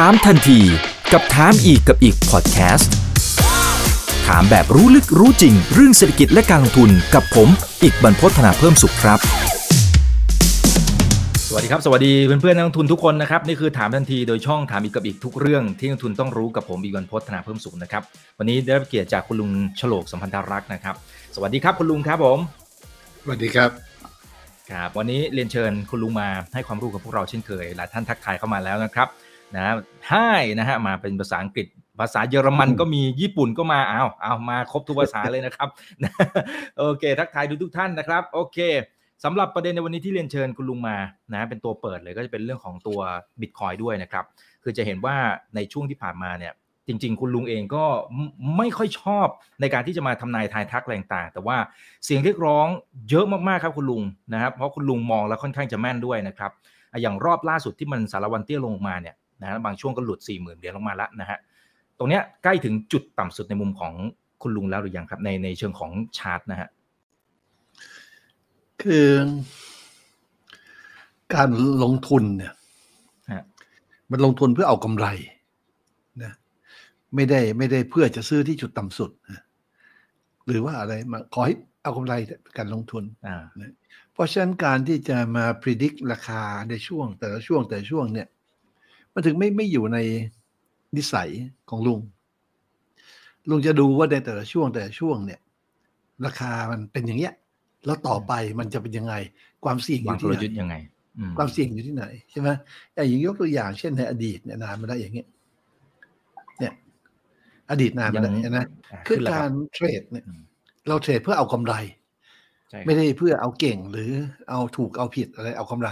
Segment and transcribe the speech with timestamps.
[0.00, 0.60] ถามทันที
[1.12, 2.92] กับถามอีกกับอีกพอดแคสต์
[4.26, 7.48] ถามแบบรู้ลึกรู้จริง เรื่องเศรษฐกิจและการลงทุนกับผม
[7.82, 9.18] อีกบรรพฒนาเพิ่มสุขครับ
[11.48, 18.02] สวัสดีครับ สวัสดีเพื่อนเพื่อนนักลงทุนทุกคนนะครับนี่คือถามทันทีโดยช่องถามอีกกับอีกทุกเรื่องที่นักลงทุนต้องรู้กับผมอีกบรรพฒนาเพิ่มสุขนะครับ
[18.38, 19.50] วันนี้ได้รับเกียรติจากคุณลุง
[19.80, 20.94] ฉลกสัมพันธรักษ์นะครับ
[21.34, 22.38] สวัสดีครับคุณลุงครับผม
[23.22, 23.70] สวัสดีครับ
[24.70, 29.08] ครับวันนี้เรียนเชิญคุณลุงมาให้ความรู้กับพวกเราเช่นเคย หลายท่านทักทายเข้ามาแล้วนะครับ
[29.56, 29.74] นะ
[30.10, 31.66] ให้นะฮะมาเป็นภาษาอังกฤษ
[32.00, 35.68] ภาษาเยอรมันก็มีญี่ปุ่นก็มาเอาเอามาครบทุกภาษาเลยนะครับ
[36.78, 38.58] โอเค ทักทายทุกท่านนะครับ โอเค
[39.24, 40.96] สำหรับประเด็นในวันนี้ที่เรียนเชิญคุณลุงมา
[41.32, 43.00] นะเป็นตัวเปิดเลยก็จะเป็นเรื่องของตัว
[43.40, 44.24] บิตคอยด้วยนะครับ
[44.62, 45.16] คือจะเห็นว่า
[45.54, 46.52] ในช่วงที่ผ่านมาเนี่ย
[46.86, 47.84] จริง ๆ คุณลุงเองก็
[48.56, 49.26] ไม่ค่อยชอบ
[49.60, 51.56] ในการที่จะมาทำนายทายทักอะไรต่างๆแต่ว่า
[52.04, 52.66] เสียงเรียกร้อง
[53.10, 54.02] เยอะมากๆครับคุณลุง
[54.32, 56.50] นะครับเพราะคุณลุงมองแล้วค่อนข้างจะแม่นด้วยนะครับ
[57.02, 61.38] อย่างรอบล่าสุดที่มันสารวันเตี้ยลงมาเนี่ย นะบางช่วงก็หลุด 4 0,000 เหรียญลงมาแล้วนะฮะ
[61.98, 63.92] ตรงเนี้ยใกล้ถึงจุดต่ำสุดในมุมของ
[64.42, 66.68] คุณลุงแล้วหรือยังครับในในเชิงของชาร์ตนะฮะ
[68.82, 69.08] คือ
[71.34, 71.50] การ
[71.82, 72.52] ลงทุนเนี่ย
[74.10, 75.06] มันลงทุนเพื่อเอากำไร
[76.22, 76.32] นะ
[77.14, 79.42] ไม่ได้ไม่ได้เพื่อจะซื้อที่จุดต่ำสุดนะ
[80.48, 82.14] หรือว่าอะไรมาขอให้เอากำไร
[82.56, 83.72] การลงทุนนะ
[84.12, 88.28] เพราะฉะนั้นการที่จะมาพิจิตรราคาในช่วง แต่ละช่วงแต่ละช่วงเนี่ย
[89.14, 89.98] มันถึงไม่ไม่อยู่ใน
[90.96, 91.28] นิสัย
[91.70, 92.00] ของลุง
[93.48, 95.40] ลุงจะดูว่าในแต่ละช่วงแต่ละช่วงเนี่ย
[96.26, 97.32] ราคามันเป็นอย่างเงี้ย
[97.86, 99.14] แล้วต่อไปมันจะเป็นยังไง
[99.64, 100.74] ความเสี่ยงอยู่ที่ไหนยังไง
[101.38, 102.48] ความเสี่ยงอยู่ที่ไหนใช่ไหม
[102.94, 105.28] อย่างยกตัวอย่างเช่นในอดีตเนี่ยนานมาได้อย่างเงี้ย
[106.58, 106.72] เนี่ย
[107.70, 108.66] อดีตนานมาได้นะ
[109.06, 110.24] คือการเทรดเนี่ย
[110.88, 111.74] เราเทรดเพื่อเอากำไร
[112.86, 114.10] ไม่ได้เพื่อเอาเก่งหรือ
[114.50, 115.88] เอาถูกเอาผิดอะไรเอากำไร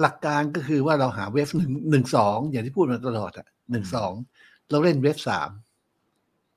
[0.00, 4.12] หลักการก็คือว่าเราหาเวฟหนึ่งหนึ่งสองอย่างที่พูดมาตลอดอะหนึ่งสอง
[4.70, 5.50] เราเล่นเวฟสาม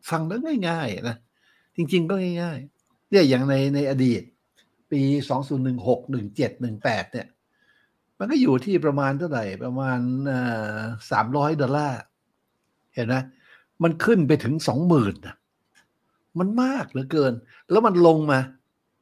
[0.09, 1.17] ฟังแล้วง่ายๆนะ
[1.75, 4.21] จริง ๆ ก็ง่ายๆเนี่ยอย่างในในอดีต
[4.91, 7.27] ปีสองศูนย์หนึ่งหกหนึ่งเจ็ดหนึ่งแปดเนี่ย
[8.19, 9.99] มันก็อยู่ที่ประมาณเท่าไหร่ประมาณ
[11.11, 12.01] สามร้อยดอลลาร์
[12.93, 13.15] เห็นไหม
[13.83, 15.15] มันขึ้นไปถึงสองหมื่น
[16.39, 17.33] มันมากเหลือเกิน
[17.71, 18.39] แล้วมันลงมา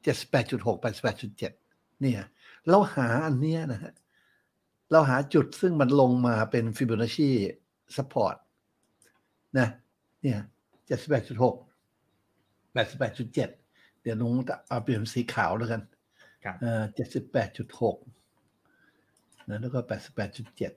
[0.04, 1.52] เจ็ดแปดจุดหกแปดแปดจุดเจ็ด
[2.02, 2.26] เนี่ย
[2.70, 3.94] เราหาอันเนี้ยนะฮะ
[4.94, 8.36] เราหาจุดซึ่งมันลงมาเป็น Fibonacci support
[9.60, 9.68] นะ
[10.22, 10.40] เนี่ย
[10.88, 11.56] เจ็ดสิบแปดจุดหก
[12.74, 13.50] แปดสิบแปดจุดเจ็ด
[14.02, 14.34] เดี๋ยวนุ้ง
[14.68, 15.82] เอาเปลี่ยนสีขาวแล้วกัน
[16.96, 17.98] เจ็ดสิบแปดจุดหก
[19.50, 20.72] นะแล้วก็แปดสิบแปดจุดเจ็ด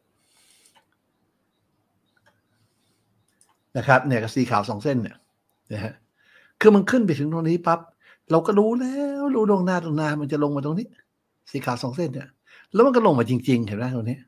[3.76, 5.16] นะครับเนี่ยกับสีขาวสองเส้นเนี่ย
[5.72, 5.94] นะฮะ
[6.60, 7.80] คือมันขึ้นไปถึงตรงนี้ปั๊บ
[8.30, 10.86] เราก็รู้แล้ว รู้ดวงหน้าตรงหน้ามันจะลงมาตรงนี้
[11.50, 12.28] สีขาวสองเส้นเนี่ย
[12.72, 14.18] แล้วมันก็ลงมาจริง ๆ เห็นไหมตรงนี้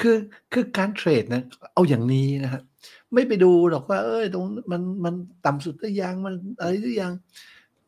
[0.00, 0.16] คือ
[0.52, 1.42] คือการเทรดนะ
[1.72, 2.62] เอาอย่างนี้นะครับ
[3.14, 5.14] ไม่ไปดูหรอกว่า เอ้ยตรงมันมัน
[5.46, 7.12] ต่ำสุดหรือยังมันอะไรหรือยัง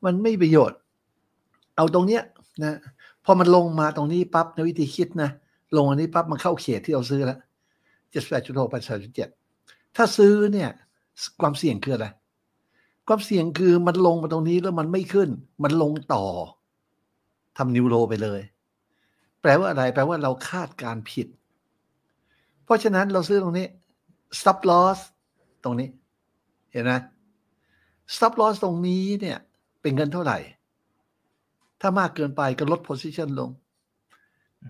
[0.05, 0.79] มันไม่ประโยชน์
[1.77, 2.23] เอาตรงเนี้ย
[2.65, 2.79] นะ
[3.25, 5.31] พอมันลงมาตรงนี้ปั๊บในวิธีคิดนะ
[5.77, 7.39] ลงอันนี้ปั๊บมันเข้าเขตที่เราซื้อแล้ว
[8.11, 9.29] เจ็ดแปดจุดหกแปดจุดเจ็ด
[9.97, 10.71] ถ้าซื้อเนี่ย
[11.41, 12.07] ความเสี่ยงคืออะไร
[13.09, 15.29] ความเสี่ยงคือมันลงมาตรงนี้แล้วมันไม่ขึ้น
[15.65, 16.25] มันลงต่อ
[17.59, 18.41] ทำนิวโรไปเลย
[19.43, 21.27] แปลว่าอะไร แปลว่าเราคาดการผิด
[22.65, 23.67] เพราะฉะนั้นเราซื้อตรงนี้
[24.39, 24.99] stop loss
[25.65, 25.89] ตรงนี้
[26.73, 26.93] เห็นไหม
[28.15, 29.39] stop loss ตรงนี้เนี่ย
[29.83, 30.39] เป็นเงินเท่าไหร่
[31.81, 33.51] ถ้ามากเกินไปก็ลด position ลง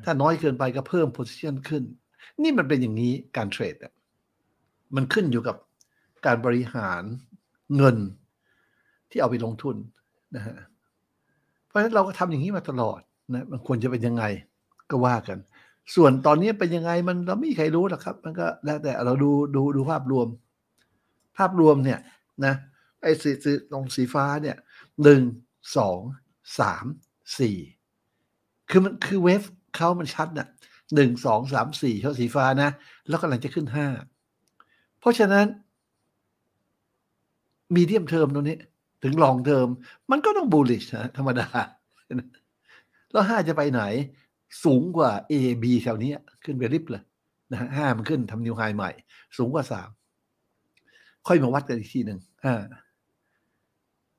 [0.05, 1.83] ถ้าน้อยเกินไปก็เพิ่ม position ขึ้น
[2.43, 3.77] นี่มันเป็นอย่างนี้การเทรด
[4.97, 5.57] มันขึ้นอยู่กับ
[6.27, 7.03] การบริหาร
[7.77, 7.97] เงิน
[9.11, 9.77] ที่เอาไปลงทุน
[10.37, 10.57] นะฮะ
[11.67, 13.01] เพราะฉะนั้นเราก็ทำอย่างนี้มาตลอด
[13.35, 14.25] นะ มันควรจะเป็นยังไง
[14.91, 15.39] ก็ว่ากัน
[15.95, 20.29] ส่วนตอนนี้เป็นยังไงมันเราไม่มีใครรู้หรอกครับ มันก็แล้วแต่เราดูดูดูภาพรวม
[21.39, 22.01] ภาพรวมเนี่ย
[22.45, 22.55] นะ
[23.03, 24.57] ไอ้สีสีตรงสีฟ้าเนี่ย
[25.03, 25.23] หนึ่ง
[25.77, 26.01] สอง
[26.59, 26.87] สาม
[27.39, 27.57] สี่
[28.71, 29.43] คือมันคือเวฟ
[29.77, 30.49] เขามันชัดนะ่ะ
[30.95, 32.71] หนึ่งสองสามสี่เขาสีฟ้านะ
[33.09, 33.87] แล้วกำลังจะขึ้นห้า
[35.01, 35.47] เพราะฉะนั้น
[37.75, 38.59] มีเดียมเทอมตรงนี้
[39.03, 39.69] ถึงลองเทอม
[40.11, 41.49] มันก็ต้องบูลลิชนะธรรมดา
[43.13, 43.83] แล้วห้าจะไปไหน
[44.65, 45.33] สูงกว่า A
[45.63, 46.13] B แถวนี้
[46.45, 47.03] ขึ้นไปริบเลย
[47.53, 48.91] นะฮะห้ามันขึ้นทำนิวไฮใหม่
[49.37, 49.89] สูงกว่าสาม
[51.27, 52.63] ค่อยมาวัดกันอีกทีหนึ่งอ่า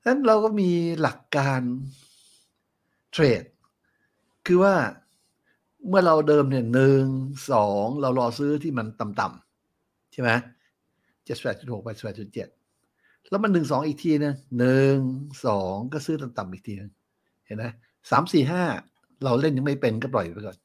[0.06, 0.70] นั้นเราก็มี
[1.00, 1.60] หลักการ
[3.12, 3.42] เทรด
[4.46, 4.74] คือว่า
[5.88, 7.04] เมื่อเราเดิมเนี่ยหนึ่ง
[7.50, 10.30] สองเรารอซื้อที่มันต่ำๆใช่ไหม
[11.24, 12.48] เจ็ดแปดจุดหกไปแปดจุดเจ็ด
[13.30, 14.96] แล้วมันหนึ่งสองอีกทีนึงหนึ่ง
[15.46, 16.90] สองก็ซื้อต่ำๆอีกทีนึง
[17.46, 17.64] เห็นไหม
[18.10, 18.64] สามสี่ห้า
[19.24, 20.56] เราเล่นยังไม่เป็นก็ปล่อยไปก่อน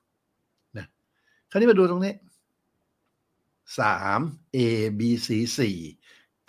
[0.77, 0.85] นะ
[1.49, 2.13] คราวนี้มาดูตรงนี้
[3.79, 4.19] สาม
[4.55, 4.57] A
[4.99, 5.27] B C
[5.57, 5.77] สี่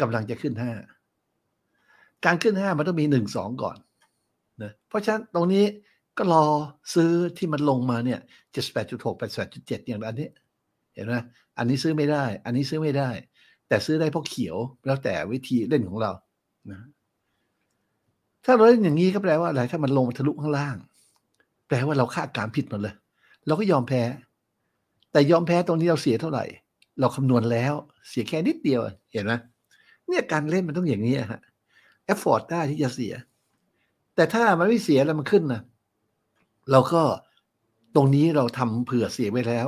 [0.01, 0.73] กำลังจะขึ้นห้า
[2.25, 3.77] การขึ้นห้ามันต้องมีหนึ่งสองก่อน
[4.63, 5.65] นะเพราะฉะนั้นตรงนี้
[6.19, 6.45] ก็รอ
[6.95, 8.21] ซื้อที่มันลงมาเนี่ย
[8.53, 10.29] เจ็ดแปดจุดหกแปดแปดจุดเจ็ดอย่างอันนี้
[10.95, 11.15] เห็นไหม
[11.59, 13.11] อันนี้ซื้อไม่ได้ อันนี้ซื้อไม่ได้
[13.69, 14.57] แต่ซื้อได้เพราะเขียว
[14.87, 16.13] แล้วแต่วิธีเล่นของเรา
[16.71, 16.81] นะ
[18.45, 20.77] ถ้าเราเล่นอย่างนี้ก็แปลว่าอะไรถ้ามันลงมาทะลุข้างล่าง
[21.79, 22.95] ลว่าเราคาดการผิดหมดเลย
[23.47, 24.03] เราก็ยอมแพ้
[25.13, 26.45] แต่ยอมแพ้ตรงนี้เราเสียเท่าไหร่
[27.01, 27.73] เราคำนวณแล้ว
[28.09, 28.81] เสียแค่นิดเดียว
[29.13, 29.33] เห็นไหม
[30.09, 31.41] เนี่ยการเล่นมันต้องอย่างนี้ฮะ
[32.05, 33.15] เอฟฟอร์ดได้ที่จะเสีย
[34.15, 35.63] แต่ถ้ามันไม่เสียแล้วมันขึ้นนะ
[36.71, 37.03] เราก็
[37.95, 39.67] ตรงนี้เราทำเผื่อเสียไว้แล้ว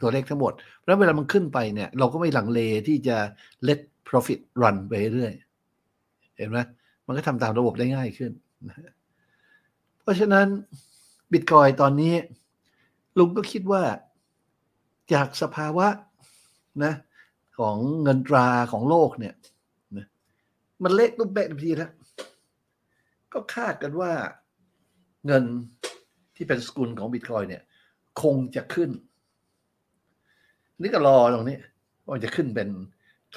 [0.00, 0.52] ตัวเลขทั้งหมด
[0.84, 3.16] แล้วเวลามันขึ้นไปเนี่ย เราก็ไม่หลังเลที่จะ
[3.68, 5.32] let profit run ไปเรื่อย
[6.36, 6.58] เห็นไหม
[7.06, 8.32] มันก็ทำตามระบบได้ง่ายขึ้น
[10.02, 10.46] เพราะฉะนั้น
[11.32, 12.14] บิตคอยตอนนี้
[13.18, 13.82] ลุงก็คิดว่า
[15.12, 15.86] จากสภาวะ
[16.84, 16.94] นะ
[17.58, 19.34] ของเงินตราของโลกเนี่ย
[19.96, 20.06] นะ
[20.82, 21.92] มันเล็กตุ้มเป๊ะทีแล้ว
[23.32, 24.12] ก็คาดกันว่า
[25.26, 25.44] เงิน
[26.36, 27.62] ที่เป็นสกุลของบิตคอยเนี่ย
[28.22, 28.90] คงจะขึ้น
[30.82, 31.58] นี่ก็รอตรงนี้
[32.06, 32.68] ว่าจะขึ้นเป็น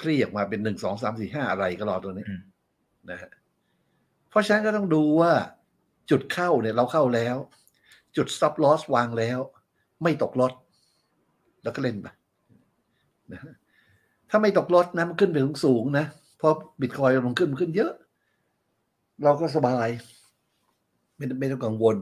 [0.00, 2.40] คลี่ออกมาเป็นหนึ่งสองสามสี่ห้าอะไรก็รอตรงนี้อืม
[3.10, 3.30] นะฮะ
[4.30, 5.32] เพราะฉะนั้นก็ต้องดูว่า
[6.10, 7.36] จุดเข้าเนี่ยเราเข้าแล้ว
[8.16, 9.38] จุด stop loss วางแล้ว
[10.02, 10.52] ไม่ตกลด
[11.62, 12.06] แล้วก็เล่นไป
[13.32, 13.40] นะ
[14.30, 16.06] ถ้าไม่ตกลดนะมันขึ้นไปถึงสูงนะ
[16.38, 17.92] เพราะบิตคอยมันขึ้นมันขึ้นเยอะ
[19.24, 19.88] เราก็สบาย
[21.16, 21.96] ไม่ไม่ต้องกังวล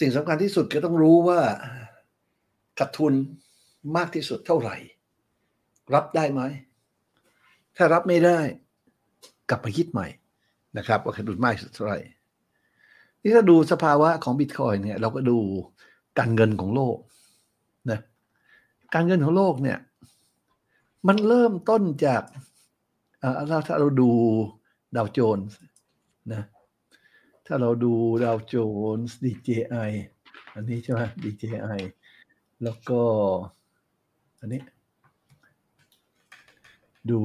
[0.00, 1.40] สิ่งสำคัญที่สุดก็ต้องรู้ว่า
[2.78, 3.12] ขาดทุน
[3.96, 4.76] มากที่สุดเท่าไหร่
[5.94, 6.42] รับได้ไหม
[7.76, 8.38] ถ้ารับไม่ได้
[9.50, 10.08] กลับมาคิดใหม่
[10.78, 11.98] นะครับ ว่าขาดทุนมากที่สุดเท่าไหร่
[13.22, 15.38] นี่ถ้าดูสภาวะของบิตคอยเนี่ย เราก็ดู
[16.18, 16.96] การเงินของโลก
[17.90, 17.98] นะ
[18.94, 19.78] การเงินของโลกเนี่ย
[21.06, 22.22] มันเริ่มต้นจาก
[23.20, 24.10] เอ่อเราถ้าเราดู
[24.96, 25.58] ดาวโจนส์
[26.32, 26.42] นะ
[27.46, 27.92] ถ้าเราดู
[28.24, 28.54] ดาวโจ
[28.96, 29.90] นส์ DJI
[30.54, 31.80] อันนี้ใช่ไหม DJI
[32.62, 33.00] แล้วก็
[34.40, 34.62] อันนี้
[37.10, 37.20] ดู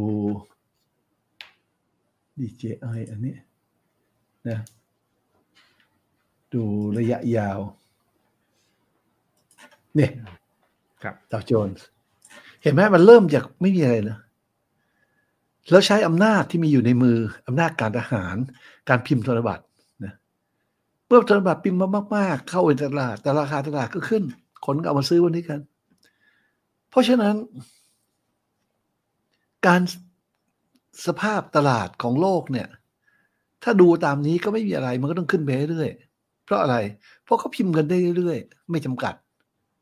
[2.40, 3.36] DJI อันนี้
[4.48, 4.60] นะ
[6.54, 6.64] ดู
[6.98, 7.60] ระยะยาว
[9.96, 10.12] เนี่ย
[11.04, 11.86] ครับดาวโจนส์
[12.64, 14.18] เห็นไหมมันเริ่มจากไม่มีอะไรนะ
[15.70, 17.18] แล้วใช้อำนาจที่มีอยู่ในมือ
[17.48, 18.36] อำนาจการทหาร
[18.90, 19.64] การพิมพ์ธนบัตร
[20.04, 20.14] นะ
[21.08, 24.24] เมื่อธนบัตรพิมพ์มามาก ๆ เข้าไปตลาดแต่ราคาตลาดก็ขึ้น
[24.66, 25.60] คนก็เอามาซื้อวันนี้กัน
[26.90, 27.36] เพราะฉะนั้น
[29.68, 29.82] การ
[31.08, 32.68] สภาพตลาดของโลกเนี่ย
[33.64, 36.07] ถ้าดูตามนี้ก็ไม่มีอะไร มันก็ต้องขึ้นไปเรื่อยๆ
[36.48, 36.78] เพราะอะไร
[37.24, 39.16] เพราะเขาพิมพ์กันได้เรื่อยๆ ไม่จำกัด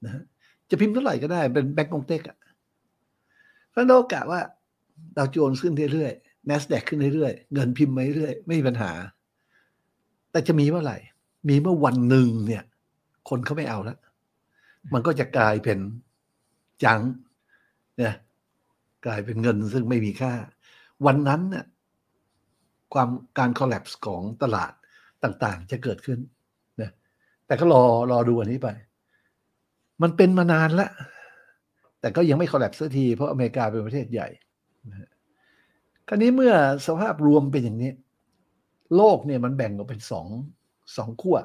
[0.06, 0.24] นะฮะ
[0.70, 2.38] จะพิมพ์เท่าไหร่ก็ได้เป็นแบงก์กงเต็กอะ
[3.70, 4.40] เพราะฉะนั้นเรากะว่า
[5.18, 8.92] ดาวโจนส์ขึ้นเรื่อยๆ NASDAQ ขึ้นเรื่อยๆ เงินพิมพ์มาเรื่อยๆ ไม่มีปัญหา
[10.32, 10.98] แต่จะมีเมื่อไหร่
[11.50, 12.64] มีเมื่อวันหนึ่งเนี่ย
[13.30, 13.98] คนเขาไม่เอาแล้ว
[14.94, 15.80] มันก็จะกลายเป็น
[16.84, 17.02] จัง
[17.98, 18.14] เนี่ย
[19.06, 20.34] กลายเป็นเงินซึ่งไม่มีค่า
[21.06, 21.66] วันนั้นเนี่ย
[22.94, 24.72] ความการ collapse ของตลาด
[25.24, 26.20] ต่างๆ จะเกิดขึ้น
[27.48, 28.68] แต่ก็รอรอดูอันนี้ไป
[30.02, 30.92] มันเป็นมานานแล้ว
[32.00, 34.28] แต่ก็ยังไม่ collapse สักที เพราะอเมริกาเป็นประเทศใหญ่
[36.08, 36.54] คราวนี้เมื่อ
[36.86, 37.92] สภาพรวมเป็นอย่างนี้
[38.96, 40.28] โลกเนี่ยมันแบ่งออกเป็นสอง
[40.98, 41.38] สองขั้ว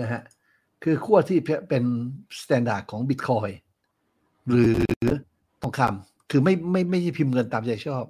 [0.00, 0.22] นะฮะ
[0.82, 1.38] คือขั้วที่
[1.68, 1.84] เป็น
[2.42, 3.48] standard ของบิตคอย
[4.48, 4.72] หรือ
[5.62, 8.04] ทองคำคือไม่ไม่ไม่ใช่พิมพ์เงินตามใจชอบ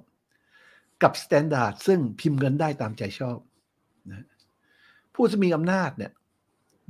[1.03, 3.37] กับ standard ซึ่งพิมพ์เงินได้ตามใจชอบ
[4.09, 4.25] นะ
[5.15, 6.11] ผู้ที่มีอำนาจเนี่ย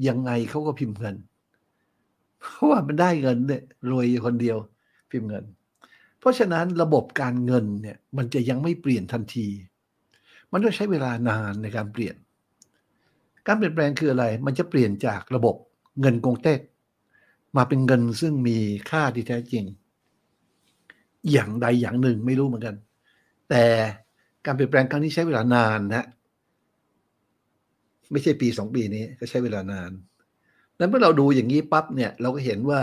[0.08, 1.16] ยังไงเขาก็พิมพ์เงิน
[2.40, 4.58] เพราะว่ามันได้เงินเนี่ยรวยอยู่คนเดียว
[5.12, 5.46] พิมพ์เงิน
[6.20, 9.48] เพราะฉะนั้นระบบการเงินเนี่ยมันจะยังไม่เปลี่ยนทันที
[10.52, 12.16] มันต้องใช้เวลานานในการเปลี่ยน
[13.48, 15.56] การเปลี่ยนแปลงคืออะไร มันจะเปลี่ยนจากระบบ
[16.02, 16.60] เงินกงเต็ก
[17.58, 18.58] มาเป็นเงินซึ่งมี
[18.90, 19.64] ค่าที่แท้จริง
[21.32, 22.76] อย่างใดอย่างหนึ่งไม่รู้เหมือนกัน
[23.50, 23.64] แต่
[24.46, 26.06] การเปลี่ยนแปลงครั้งนี้ใช้เวลานานนะ
[28.13, 29.91] ไม่ใช่ปีสองปีนี้ก็ใช้เวลานาน
[30.79, 32.82] นั้นเมื่อเราดูอย่างนี้ปั๊บเนี่ย เราก็เห็นว่า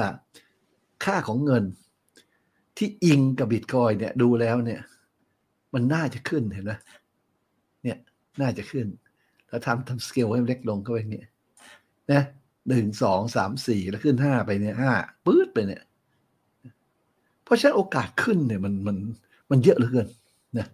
[1.04, 1.64] ค่าของเงิน
[2.76, 4.80] ที่อิงกับบิตคอยเนี่ยดูแล้วเนี่ย
[5.75, 6.72] มันน่าจะขึ้นเห็นไหม
[7.84, 7.99] เนี่ย
[8.40, 8.87] น่าจะขึ้น
[9.49, 11.26] แล้วทำทำสเกลให้มันเล็กลงก็ไปเนี่ย
[12.12, 12.22] นะ
[12.68, 14.92] หนึ่งสองสามสี่แล้วขึ้นห้าไปเนี่ยห้า
[15.26, 15.82] ปื๊ดไปเนี่ย
[17.44, 18.96] เพราะฉะนั้นโอกาสขึ้นเนี่ยมันมัน
[19.50, 20.08] มันเยอะเหลือเกิน
[20.58, 20.66] นะ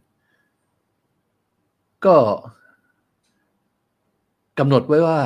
[2.04, 2.16] ก็
[4.58, 5.18] กำหนดไว้ว่า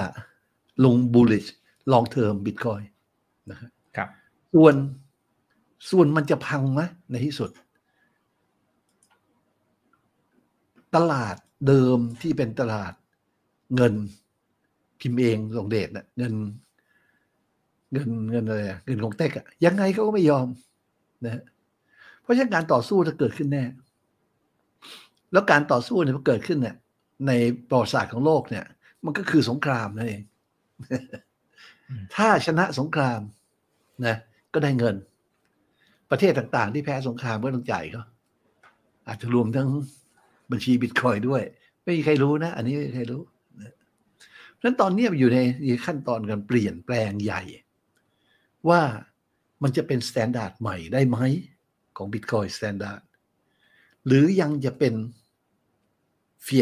[0.85, 1.49] ลง bullish
[1.93, 2.85] long term bitcoin
[3.51, 4.09] นะครับครับ
[4.55, 4.75] ส่วน
[5.91, 7.51] ส่วนมันจะพังไหมในที่สุด
[10.95, 12.93] ตลาดเดิมที่เป็นตลาด
[13.77, 13.95] เงิน
[15.01, 16.35] พิมพ์เองส่งเดชนะเงิน
[17.93, 20.47] เงินเงินอะไรเงินของเต็กอะยังไงเขาก็ไม่ยอม
[21.25, 21.43] นะ
[22.23, 23.65] เพราะฉะนั้นการต่อสู้จะเกิดขึ้นแน่
[25.33, 26.77] แล้วการต่อสู้เนี่ยมันเกิดขึ้นเนี่ย
[27.27, 27.33] ใน
[27.69, 28.65] ประวัติศาสตร์ของโลกเนี่ย
[29.05, 30.23] มันก็คือสงครามนั่นเอง
[32.15, 33.21] ถ้าชนะสงคราม
[34.07, 34.17] นะ
[34.55, 34.97] ก็ได้เงิน
[36.11, 38.05] ประเทศต่างๆ ที่แพ้สงครามก็ต้องจ่ายเขา
[39.09, 39.69] อาจจะรวมทั้ง
[40.51, 41.43] บัญชีบิตคอยด้วย
[41.83, 43.23] ไม่มีใครรู้นะ อันนี้ไม่มีใครรู้
[43.61, 43.73] นะ
[44.55, 45.39] เพราะฉะนั้นตอนนี้อยู่ใน
[45.85, 47.43] ขั้นตอนการเปลี่ยนแปลงใหญ่
[48.69, 48.81] ว่า
[49.63, 51.19] มันจะเป็น standard ใหม่ได้ไหม
[51.97, 53.01] ของ Bitcoin standard
[54.07, 54.95] หรือยังจะเป็น
[56.45, 56.59] เฟี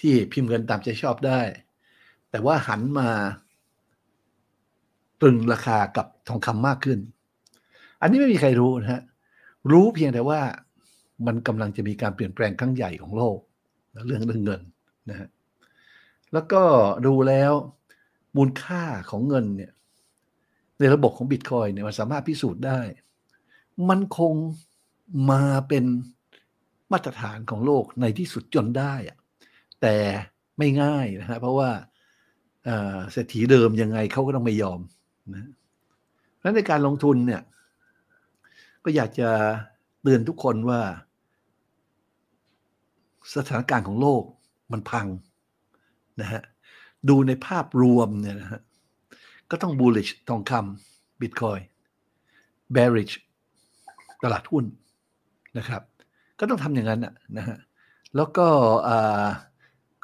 [0.00, 1.40] ที่พิมพ์เงินตามใจชอบได้
[2.30, 3.08] แต่ว่าหันมา
[5.20, 6.98] ตรึงราคากับทองคำมากขึ้น
[8.00, 9.02] อันนี้ไม่มีใครรู้นะฮะ
[9.72, 10.40] รู้เพียงแต่ว่า
[11.26, 13.38] มันกำลังจะมีการเปลี่ยนแปลงครั้งใหญ่ของโลก
[14.06, 14.60] เรื่องเรื่องเงิน
[15.10, 15.28] นะฮะ
[16.32, 16.62] แล้วก็
[17.06, 17.52] ดูแล้ว
[18.36, 19.72] มูลค่าของเงินเนี่ย
[20.78, 22.80] ในระบบของบิตคอยเนี่ยมันสามารถพิสูจน์ได้
[23.88, 24.34] มันคง
[25.30, 25.84] มาเป็น
[26.92, 29.18] มาตรฐานของโลกในที่สุดจนได้อะ
[29.84, 29.98] แต่
[30.58, 31.70] ไม่ง่ายนะฮะเพราะว่า
[33.12, 34.80] เศรษฐีเดิมยังไงเขาก็ต้องไม่ยอม
[35.34, 35.50] นะ
[36.36, 37.42] เพราะในการลงทุนเนี่ย
[38.84, 39.30] ก็อยากจะ
[40.02, 40.80] เตือนทุกคนว่า
[43.36, 44.22] สถานการณ์ของโลก
[44.72, 45.06] มันพัง
[46.20, 46.42] นะฮะ
[47.08, 48.60] ดูในภาพรวมเนี่ยนะฮะ
[49.50, 51.62] ก็ต้อง bullish ทองคำ Bitcoin
[52.74, 53.14] bearish
[54.22, 54.64] ตลาดหุ้น
[55.58, 55.82] นะครับ
[56.38, 57.00] ก็ต้องทำอย่างนั้น
[57.36, 57.58] นะฮะ
[58.16, 58.46] แล้วก็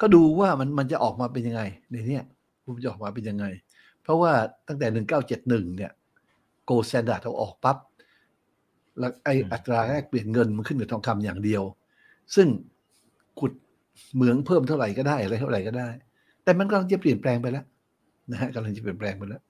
[0.01, 2.21] ก็ดูว่ามันมันจะออกมาเป็นยังไงในนี้
[2.75, 3.45] มันจะออกมาเป็นยังไง
[4.03, 4.31] เพราะว่า
[4.67, 4.87] ตั้งแต่
[5.31, 5.91] 1971 เนี่ย
[6.65, 7.77] gold standard เอาออกปั๊บ
[8.99, 11.63] แล้วไอ้อัตราแลกเปลี่ยนเงินมันขึ้นกับทองคำอย่างเดียว
[12.35, 12.47] ซึ่ง
[13.39, 13.51] ขุด
[14.13, 15.89] เหมืองเพิ่มเท่าไหร่ก็ได้อะไรเท่าไหร่ก็ได้
[16.43, 17.65] แต่มันกำลังจะเปลี่ยนแปลงไปแล้ว
[18.31, 19.41] นะฮะกำลังจะเปลี่ยนแปลงไปแล้ว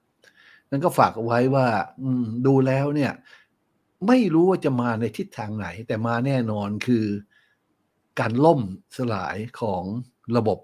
[0.70, 1.66] นั่นก็ฝากเอาไว้ว่า
[2.02, 3.12] อืมดูแล้วเนี่ย
[4.06, 7.04] ไม่รู้ว่าจะมาในทิศทางไหน แต่มาแน่นอนคือ
[8.20, 8.60] การล่ม
[8.96, 9.84] สลายของ
[10.36, 10.58] ระบบ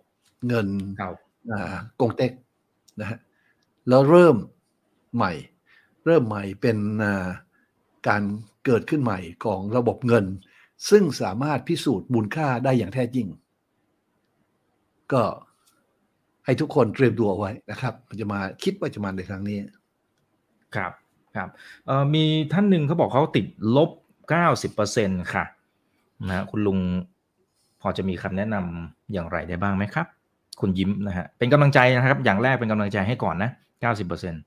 [0.48, 0.68] เงิน
[2.00, 2.32] กงเต็ก
[3.00, 3.18] นะฮะ
[3.88, 4.36] แล้วเริ่ม
[5.16, 5.32] ใหม่
[6.04, 6.78] เริ่มใหม่เป็น
[8.08, 8.22] การ
[8.64, 10.24] เกิดขึ้นใหม่ของระบบเงิน
[10.90, 13.26] ซึ่งสามารถพิสูจน์มูลค่าได้อย่างแท้จริง
[15.12, 15.22] ก็
[16.44, 19.58] ให้ทุกคนเตรียมตัวไว้นะครับมันจะมาคิดว่าจะมาในครั้งนี้
[20.74, 20.92] ครับ
[21.36, 21.48] ครับ
[22.14, 23.46] มีท่านหนึ่งเขาบอกเขาติด
[23.76, 23.90] ลบ
[24.30, 25.44] เก้าสิบเปอร์เซ็นค่ะ
[26.28, 26.78] นะคุณลุง
[27.80, 30.06] พอจะมีคำแนะนำอย่างไรได้บ้างไหมครับ
[30.60, 34.42] คุณยิ้มนะฮะเป็นกำลังใจนะครับ อย่างแรกเป็นกำลังใจให้ก่อนนะเก้าสิบเปอร์เซ็นต์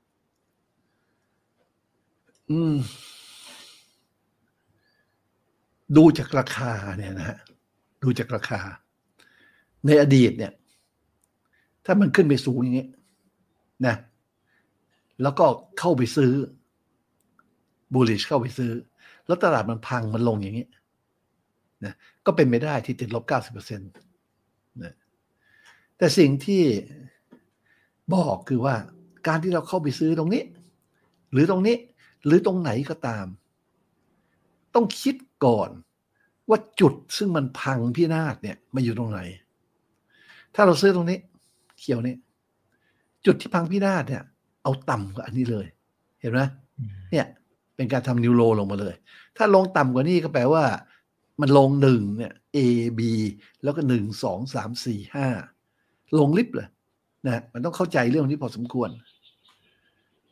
[5.96, 7.38] ดูจากราคาเนี่ยนะฮะ
[8.02, 8.60] ดูจากราคา
[9.86, 10.52] ในอดีตเนี่ย
[11.84, 12.86] ถ้ามันขึ้นไปสูงอย่างนี้
[13.86, 13.94] นะ
[15.22, 15.46] แล้วก็
[15.78, 16.32] เข้าไปซื้อ
[17.94, 18.70] บูลลิชเข้าไปซื้อ
[19.26, 20.66] แล้วตลาดมันพังมันลงอย่างนี้
[21.84, 21.94] นะ
[22.26, 24.94] ก็เป็นไม่ได้ที่ติดลบ 90%นะ
[25.96, 26.62] แต่สิ่งที่
[28.14, 28.74] บอกคือว่า
[29.26, 30.44] การที่เราเข้าไปซื้อตรงนี้
[31.32, 31.76] หรือตรงนี้
[32.26, 33.26] หรือตรงไหนก็ตาม
[34.74, 35.70] ต้องคิดก่อน
[36.48, 39.20] ว่าจุดซึ่งมันพังพินาศเนี่ยมาอยู่ตรงไหน
[40.54, 41.18] ถ้าเราซื้อตรงนี้
[41.78, 42.14] เขียวนี้
[43.26, 44.22] จุดที่พังพินาศเนี่ย
[44.62, 45.66] เอาต่ำกว่าอันนี้เลย
[46.20, 46.40] เห็นไหม
[47.12, 47.26] เนี่ย
[47.76, 48.94] เป็นการทำนิวโรลงมาเลย
[49.36, 50.64] ถ้าลงต่ำกว่านี้ก็แปลว่า
[51.40, 52.58] มันลงหนึ่งเนี่ย A
[52.98, 53.00] B
[53.62, 55.28] แล้วก็หนึ่งสองสามสี่ห้า
[56.18, 56.68] ลงลิฟต์เลย
[57.26, 58.90] นะมันต้องเข้าใจเรื่องนี้พอสมควร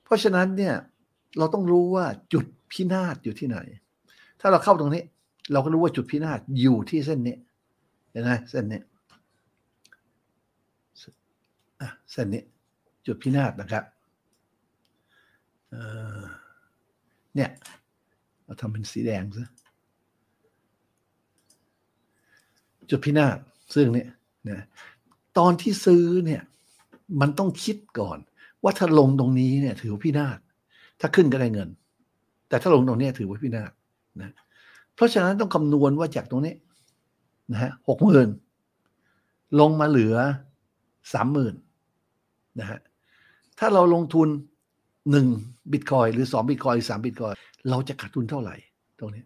[0.05, 0.75] เพราะฉะนั้นเนี่ย
[1.39, 3.59] เราต้องรู้ว่าจุดพินาศอยู่ที่ไหน
[4.41, 5.05] ถ้าเราเข้าตรงนี้
[5.53, 7.37] เราก็รู้ว่าจุดพินาศอยู่ที่เส้นนี้
[8.11, 8.81] เห็นไหมเส้นนี้
[12.13, 12.43] เส้นนี้
[13.07, 13.85] จุดพินาศนะครับ
[17.37, 17.51] เนี่ย
[18.45, 19.49] เราทำเป็นสีแดงซะ
[22.91, 23.39] จุดพินาศ
[23.75, 24.09] ซึ่งเนี่ย
[24.49, 24.65] นะ
[25.39, 26.43] ตอนที่ซื้อเนี่ย
[27.21, 28.19] มันต้องคิดก่อน
[28.63, 30.39] ว่าถ้าลงตรงนี้เนี่ย ถือว่าพินาศ
[31.01, 31.69] ถ้าขึ้นก็ได้เงิน
[32.49, 33.71] แต่ถ้าลงตรงนี้ถือว่าพินาศ
[34.21, 34.33] นะ
[34.95, 36.55] เพราะฉะนั้นต้องคำนวณว่าจากตรงนี้
[37.53, 38.29] นะฮะหกหมื่น
[39.61, 40.17] ลงมาเหลือ
[41.13, 41.55] สามหมื่น
[42.61, 42.79] นะฮะ
[43.59, 44.29] ถ้าเราลงทุน
[45.11, 45.27] หนึ่ง
[45.73, 47.33] บิตคอยหรือสองบิตคอยหรือสามบิตคอย
[47.71, 48.57] เราจะขาดทุนเท่าไหร่
[48.99, 49.23] ตรงนี้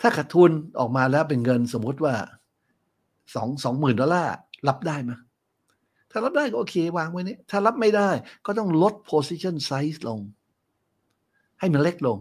[0.00, 2.14] ถ้าขาดทุนออกมาแล้วเป็นเงินสมมติว่า
[3.34, 4.34] สองสองหมื่นดอลลาร์
[4.68, 5.12] รับได้ไหม
[6.10, 8.10] ถ้ารับได้ก็โอเควางไว้นี้ถ้ารับไม่ได้
[8.46, 10.20] ก็ต้องลด position size ลง
[11.60, 12.18] ให้มันเล็กลง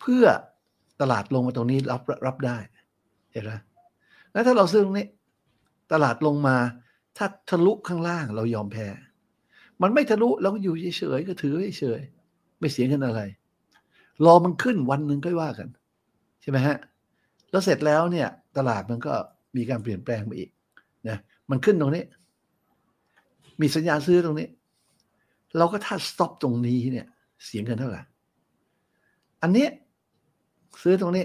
[0.00, 0.24] เพื่อ
[1.00, 2.58] ตลาดลงมาตรงนี้รับรับได้
[3.32, 3.52] เห็นไหม
[4.32, 5.08] แล้วถ้าเราซื้อตรงนี้
[5.92, 6.56] ตลาดลงมา
[7.16, 8.86] ถ้าทะลุข้างล่างเรายอมแพ้
[9.82, 13.20] มันไม่ทะลุเราก็อยู่เฉยๆก็ถือเฉยๆไม่เสียเงินอะไร
[14.24, 15.68] รอมันขึ้นวันหนึ่งก็ว่ากัน
[16.42, 16.76] ใช่ไหมฮะ
[17.54, 19.14] แล้วเสร็จแล้วเนี่ยตลาดมันก็
[19.56, 20.50] มีการเปลี่ยนแปลงไปอีก
[21.08, 21.18] นะ
[21.50, 22.04] มันขึ้นตรงนี้
[23.60, 24.48] มีสัญญาณซื้อตรงนี้
[25.56, 27.06] เราก็ถ้า stop ตรงนี้เนี่ย
[27.44, 28.00] เสียเงินเท่าไหร่
[29.42, 29.66] อันนี้
[30.82, 31.24] ซื้อตรงนี้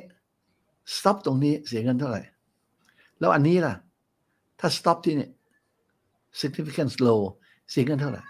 [0.96, 2.22] stop ตรงนี้เสียเงินเท่าไหร่
[3.20, 3.74] แล้วอันนี้ล่ะ
[4.60, 5.32] ถ้า stop ที่เนี่ย
[6.40, 7.22] significant low
[7.72, 8.22] เสียเงินเท่าไหร่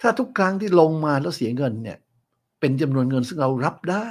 [0.00, 1.98] ถ้าทุกครั้งที่ลงมาแล้วเสียเงินเนี่ย
[2.60, 4.08] เป็นจำนวนเงินซึ่งเรารับได้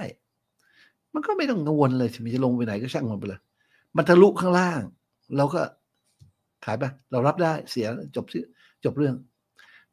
[1.14, 3.42] มันก็ไม่ต้องกังวลเลยมันจะลงไปไหนก็ช่างมันไปเลย
[3.98, 4.82] มันทะลุข้างล่าง
[5.38, 5.62] เราก็
[6.66, 8.26] ขายไปเรารับได้เสียจบ
[8.86, 9.16] จบเรื่อง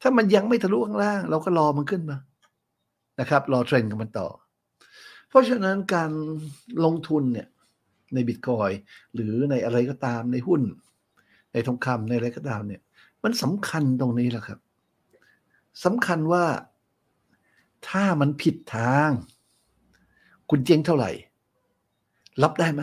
[0.01, 2.17] ถ้ามันยังไม่ทะลุข้างล่าง เราก็รอมันขึ้นมา
[3.19, 4.27] นะครับ รอเทรนด์กับมันต่อ
[5.29, 6.11] เพราะฉะนั้นการ
[6.85, 7.47] ลงทุนเนี่ย
[8.13, 8.71] ในบิตคอย
[9.15, 10.61] หรือในอะไรก็ตามในหุ้น
[11.53, 12.81] ในทองคำในอะไรก็ตามเนี่ย
[13.23, 14.59] มันสำคัญตรงนี้แหละครับ
[15.85, 16.45] สำคัญว่า
[17.89, 19.09] ถ้ามันผิดทาง
[20.51, 21.09] คุณเจ๊งเท่าไหร่
[22.43, 22.81] รับได้ไหม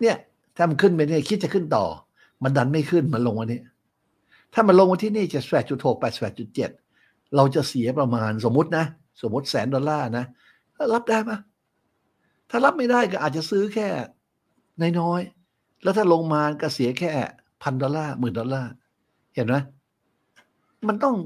[0.00, 0.16] เนี่ย
[0.56, 1.84] ถ้ามันขึ้นไปเนี่ยคิดจะขึ้นต่อ
[2.42, 3.60] มันดันไม่ขึ้นมันลงวันนี้
[4.54, 6.70] ถ้ามันลงมาที่นี่จะแปดจุดหกแปดแปดจุดเจ็ด
[7.36, 8.84] เราจะเสียประมาณสมมตินะ
[9.22, 10.24] สมมติแสนดอลลาร์นะ
[10.94, 11.30] รับได้ไหม
[12.50, 13.88] ถ้ารับไม่ได้ก็อาจจะซื้อแค่
[15.00, 17.10] น้อยๆแล้วถ้าลงมาก็เสียแค่
[17.62, 18.70] พันดอลลาร์หมื่นดอลลาร์
[19.34, 19.56] เห็นไหม
[20.88, 21.16] มันต้อง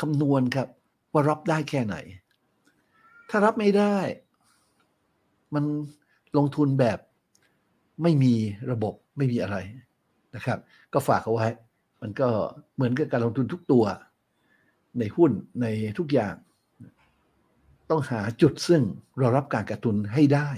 [0.00, 0.68] คำนวณครับ
[1.12, 1.96] ว่ารับได้แค่ไหน
[3.30, 3.96] ถ้ารับไม่ได้
[5.54, 5.64] มัน
[6.38, 6.98] ลงทุนแบบ
[8.02, 8.34] ไม่มี
[8.70, 9.56] ระบบไม่มีอะไร
[10.34, 10.58] นะครับ
[10.92, 11.48] ก็ฝากเอาไว้
[12.02, 12.28] มันก็
[12.74, 13.84] เหมือนกับการลงทุนทุกตัว
[14.98, 15.30] ในหุ้น
[15.62, 15.66] ใน
[15.98, 16.34] ทุกอย่าง
[17.90, 18.82] ต้องหาจุดซึ่ง
[19.18, 20.48] เรารับการกระตุนให้ได้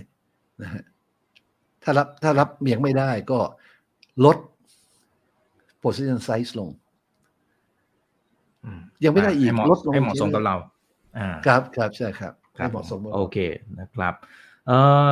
[0.63, 0.85] นะฮะ
[1.83, 3.41] ถ้ารับถ้ารับเมียงไม่ได้ก็
[4.25, 4.37] ลด
[5.83, 6.71] position size ลง
[9.05, 10.57] ยังไม่ได้อีกลดลงให้เหมาะสมกับเรา
[11.19, 13.37] อ่าครับครับใช่ครับครัให้บเหมาะสมกับโอเค
[13.79, 14.15] นะครับ
[14.67, 15.11] เอ่อ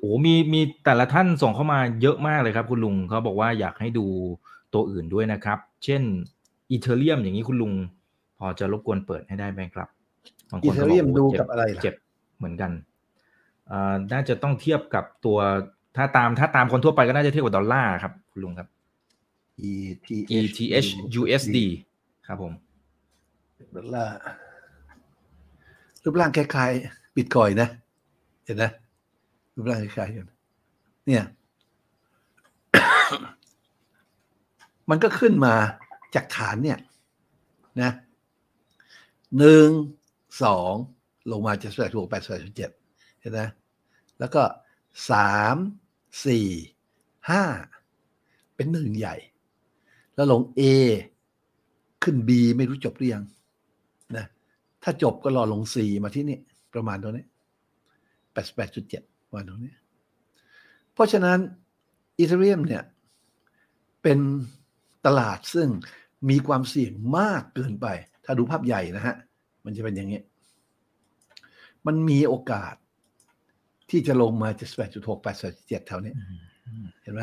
[0.00, 4.06] โอ้มีมีแต่ละท่านส่งเข้ามาเยอะมากเลยครับ คุณลุงเขาบอกว่าอยากให้ดู
[4.74, 6.02] ตัวอื่นด้วยนะครับ เช่น
[6.70, 7.72] อีเทเรียมอย่างนี้คุณลุง
[8.38, 9.88] พอจะรบกวนเปิดให้ได้ไหมครับ
[10.50, 11.94] บางคอีนเทก็บเรียอกมโอ้ดูเจ็บกับอะไรล่ะเจ็บ
[12.38, 12.70] เหมือนกัน
[13.68, 15.38] เอ่อน่าจะต้องเทียบกับตัว
[15.96, 18.68] ถ้าตามถ้าตามคนทั่วไปก็น่าจะเทียบกับดอลลาร์ครับ คุณลุงครับ
[19.70, 20.88] ETH ETH
[21.20, 21.58] USD
[22.26, 22.52] ครับผม
[23.76, 24.14] ดอลลาร์
[26.04, 27.68] รูปร่างคล้ายๆบิตคอยนะ
[28.44, 28.70] เห็นนะ
[29.60, 30.28] รูปร่างคล้ายๆกัน
[31.06, 31.24] เนี่ย
[34.90, 35.54] มันก็ขึ้นมา
[36.14, 36.78] จากฐานเนี่ย
[37.82, 37.92] นะ
[39.38, 39.68] หนึ่ง
[40.42, 40.72] สอง
[41.30, 42.70] ลงมาจะแปดหกแปดแปดเจ็ด
[43.20, 43.40] เห็นไหม
[44.18, 44.42] แล้วก็
[45.10, 45.56] สาม
[46.26, 46.48] สี่
[47.30, 47.44] ห้า
[48.56, 49.16] เป็นหนึ่งใหญ่
[50.14, 50.62] แล้วลง A
[52.02, 53.24] ขึ้น B ไม่รู้จบหรือยัง
[54.16, 54.26] นะ
[54.82, 56.38] ถ้าจบก็รอลง C มาที่นี่
[56.74, 57.26] ประมาณตรงนี้
[58.32, 59.02] แปดแปดจุดเจ็ด
[59.34, 59.74] วันตรงนี้
[60.94, 61.38] เพราะฉะนั้น
[62.18, 62.82] อีเทเรียมเนี่ย
[64.02, 64.18] เป็น
[65.06, 65.68] ตลาดซึ่ง
[66.30, 67.86] มีความเสี่ยงมากเกินไป
[68.24, 69.16] ถ้าดูภาพใหญ่นะฮะ
[69.64, 70.20] มันจะเป็นอย่างนี้
[71.86, 72.74] มันมีโอกาส
[73.90, 76.14] ที่จะลงมาจะแปดจุดหกแปดจุดเจ็ดแถวนี้
[77.02, 77.22] เห็นไหม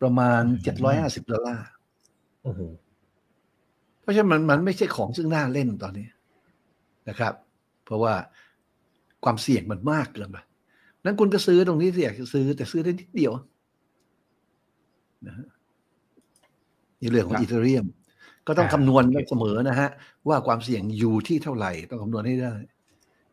[0.00, 1.68] ประมาณเจ็ดร้อยห้าสิบดอลลาร์
[2.42, 2.60] โอ้โห
[4.00, 6.06] เพราะฉะนั้นมันมันไม่ใช่ของซึ่งน่าเล่นตอนนี้
[7.08, 7.34] นะครับ
[7.84, 8.14] เพราะว่า
[9.24, 10.36] ความเสี่ยงมันมากเกินไป
[11.08, 13.32] นั้นคุณก็ซื้อตรงนี้ที่อยากจะซื้อ แต่ซื้อได้นิดเดียว
[15.26, 15.46] นะฮะ
[17.00, 17.86] นี่เรื่องขอคงรับอีเทเรียม
[18.46, 19.88] ก็ต้องอ่าคำนวณโอเคเสมอนะฮะ
[20.28, 22.54] ว่าความเสี่ยงอยู่ที่เท่าไหร่ ต้องคำนวณให้ได้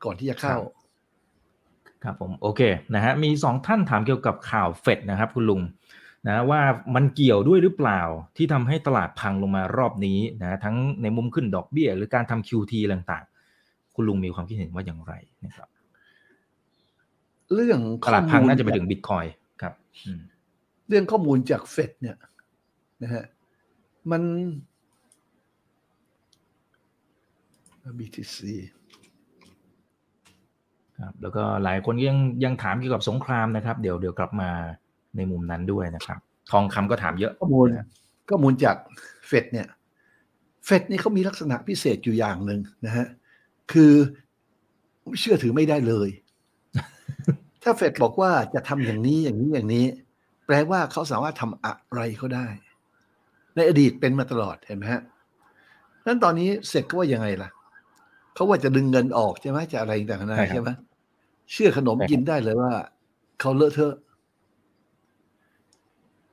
[0.04, 0.58] ก่อนที่จะเข้า
[2.04, 2.62] ครับผมโอเค
[2.96, 5.62] นะฮะมีสองท่านถามเกี่ยวกับข่าวเฟดนะครับ คุณลุง
[6.28, 6.62] นะว่า
[6.96, 8.02] มันเกี่ยวด้วยหรือเปล่า
[8.38, 15.14] ที่ทำให้ตลาดพังลงมารอบนี้นะทั้งในมุมขึ้นดอกเบี้ย หรือการทำ QT อะไรต่างๆ คุณลุงมีความคิดเห็นว่าอย่างไร
[15.46, 15.68] นะครับ
[17.54, 19.26] เรื่องตลาดพังข้อมูลน่าจะไปถึงบิตคอย
[19.62, 19.74] ครับ
[20.06, 20.22] อืม
[20.90, 22.18] เรื่องข้อมูลจากเฟดเนี่ย
[23.04, 23.24] นะฮะ
[24.12, 24.24] มัน
[28.00, 28.38] BTC
[31.00, 34.50] ครับแล้วก็หลายคนยังยังถามเกี่ยวกับสงครามนะครับ เดี๋ยวเดี๋ยวกลับมา
[35.16, 36.20] ในมุมนั้นด้วยนะครับ
[36.52, 37.88] ทองคำก็ถามเยอะข้อมูลนะ
[38.30, 38.76] ข้อมูลจาก
[39.28, 39.68] เฟดเนี่ย
[40.66, 43.06] เฟดนี่เขามีลักษณะพิเศษอยู่อย่างหนึ่งนะฮะ
[43.72, 43.94] คือ
[45.20, 46.10] เชื่อถือไม่ได้เลย
[47.64, 49.86] ถ้าเฟดบอกว่าจะทำอย่างนี้อย่างนี้อย่างนี้
[50.46, 52.48] แปลว่าเขาสามารถทำอะไรเขาได้
[53.56, 55.02] ในอดีตเป็นมาตลอดเห็นไหมฮะ
[56.06, 57.50] นั้นตอนนี้เสร็จก็ว่ายังไงล่ะ
[58.36, 60.70] เขาว่าจะดึงเงินออกใช่ไหมจะอะไรต่างๆนาใช่นาครับใช่ไหม
[61.52, 62.72] เชื่อขนมใช่ครับกินได้เลยว่า
[63.42, 63.96] เขาเลอะเทอะ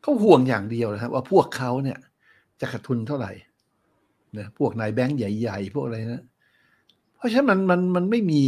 [0.03, 1.99] เขาห่วงอย่างเดียวนะครับ ว่าพวกเขาเนี่ย
[2.61, 3.33] จะขาดทุนเท่าไหร่
[4.39, 6.23] นะพวกนายแบงก์ใหญ่ ๆ พวกอะไรนะ
[7.17, 8.43] เพราะฉะนั้นมันมันมันไม่มี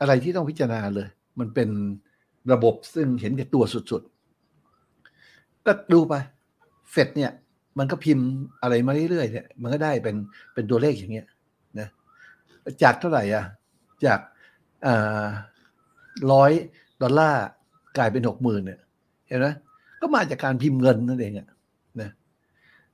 [0.00, 1.08] อะไรที่ต้องพิจารณาเลย
[1.38, 1.68] มันเป็น
[2.52, 6.14] ระบบซึ่งเห็นแก่ตัวสุดๆ ก็ดูไป
[6.90, 7.32] เฟดเนี่ย
[7.78, 8.26] มันก็พิมพ์
[8.62, 10.16] อะไรมาเรื่อยๆเนี่ย มันก็ได้เป็น
[10.54, 11.26] เป็นตัวเลขอย่างเงี้ย
[11.78, 11.88] นะ
[12.82, 13.44] จากเท่าไหร่อะ
[14.04, 14.20] จาก
[16.32, 16.52] ร้อย
[17.02, 17.44] ดอลลาร์
[17.98, 18.80] กลายเป็นหกหมื่นเนี่ย
[19.28, 19.46] เห็นไหม
[20.00, 21.48] ก็มาจากการพิมพ์เงินนั่นเองอะ
[22.00, 22.10] นะ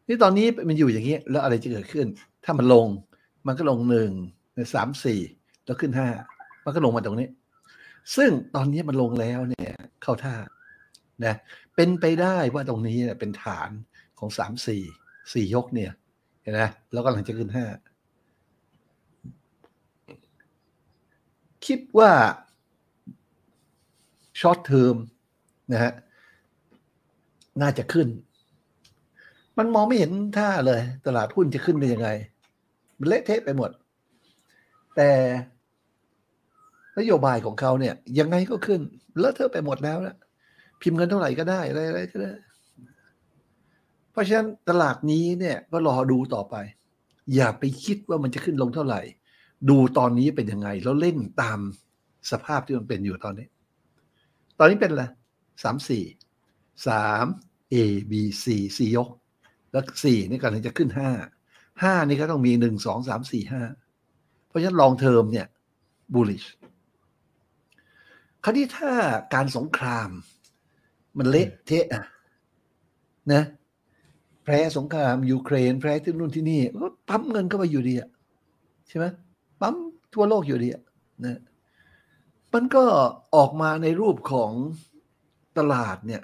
[0.09, 2.07] นี่ตอนนี้มันอยู่อย่างนี้ แล้วอะไรจะเกิดขึ้น
[2.45, 2.87] ถ้ามันลง
[3.47, 4.11] มันก็ลงหนึ่ง
[4.75, 5.21] สามสี่
[5.65, 6.09] แล้วขึ้นห้า
[6.65, 7.29] มันก็ลงมาตรงนี้
[8.17, 10.35] ซึ่งตอนนี้มันลงแล้วเนี่ยเข้าท่า
[11.25, 11.35] นะ
[11.75, 13.71] เป็นไปได้ว่าตรงนี้เนี่ยเป็นฐาน
[14.19, 14.83] ของสามสี่
[15.33, 15.93] สี่ยกเนี่ย
[16.43, 17.67] เห็นไหมแล้วก็หลังจะขึ้นห้า
[21.67, 22.13] คิดว่า
[24.41, 24.97] ช็อตเทอม
[25.73, 25.93] นะฮะ
[27.63, 28.09] น่าจะขึ้น
[29.59, 32.09] มันมองไม่เห็นท่าเลย ตลาดหุ้นจะขึ้นได้ยังไง
[32.99, 33.71] มันเละเทะไปหมด
[34.97, 35.11] แต่
[36.99, 38.81] นโยบายของเขาเนี่ย ยังไงก็ขึ้น
[39.19, 40.17] เลอะเทอะไปหมดแล้วนะ
[40.81, 42.33] พิมพ์เงินเท่าไหร่ก็ได้อะไรอะไรก็ได้
[44.11, 46.55] เพราะฉะนั้นตลาดนี้เนี่ยก็รอดูต่อไป
[47.35, 49.01] อย่าไปคิดว่ามันจะขึ้นลงเท่าไหร่
[49.71, 51.59] ดูตอนนี้เป็นยังไง แล้วเล่นตาม
[52.31, 53.49] สภาพที่มันเป็นอยู่ตอนนี้
[54.59, 55.05] ตอนนี้เป็นอะไร
[55.63, 56.05] สามสี่
[56.89, 57.25] สาม
[57.75, 57.77] A
[58.11, 58.47] B C
[58.79, 59.09] สี่ยก
[59.73, 61.11] แล้วสี่นี่กำลังจะขึ้นห้า
[61.83, 63.63] ห้านี่ก็ต้องมีหนึ่งสองสามสี่ห้า
[64.49, 65.47] เพราะฉะนั้นลองเทอมเนี่ย
[66.15, 66.47] bullish
[68.47, 68.93] คราวนี้ถ้า
[69.35, 70.09] การสงคราม
[71.19, 72.05] มันเละเทะอะ
[73.33, 73.43] นะ
[74.45, 78.09] แพ้สงครามยูเครน แพ้ที่นู่นที่นี่ก็ปั๊มเงินเข้าไปอยู่ดีอะ
[78.89, 79.05] ใช่ไหม
[79.61, 79.75] ปั๊ม
[80.15, 80.83] ทั่วโลกอยู่ดีอะ
[81.25, 81.41] นะ
[82.53, 82.85] มันก็
[83.35, 84.53] ออกมาในรูปของ
[85.59, 86.23] ตลาดเนี่ย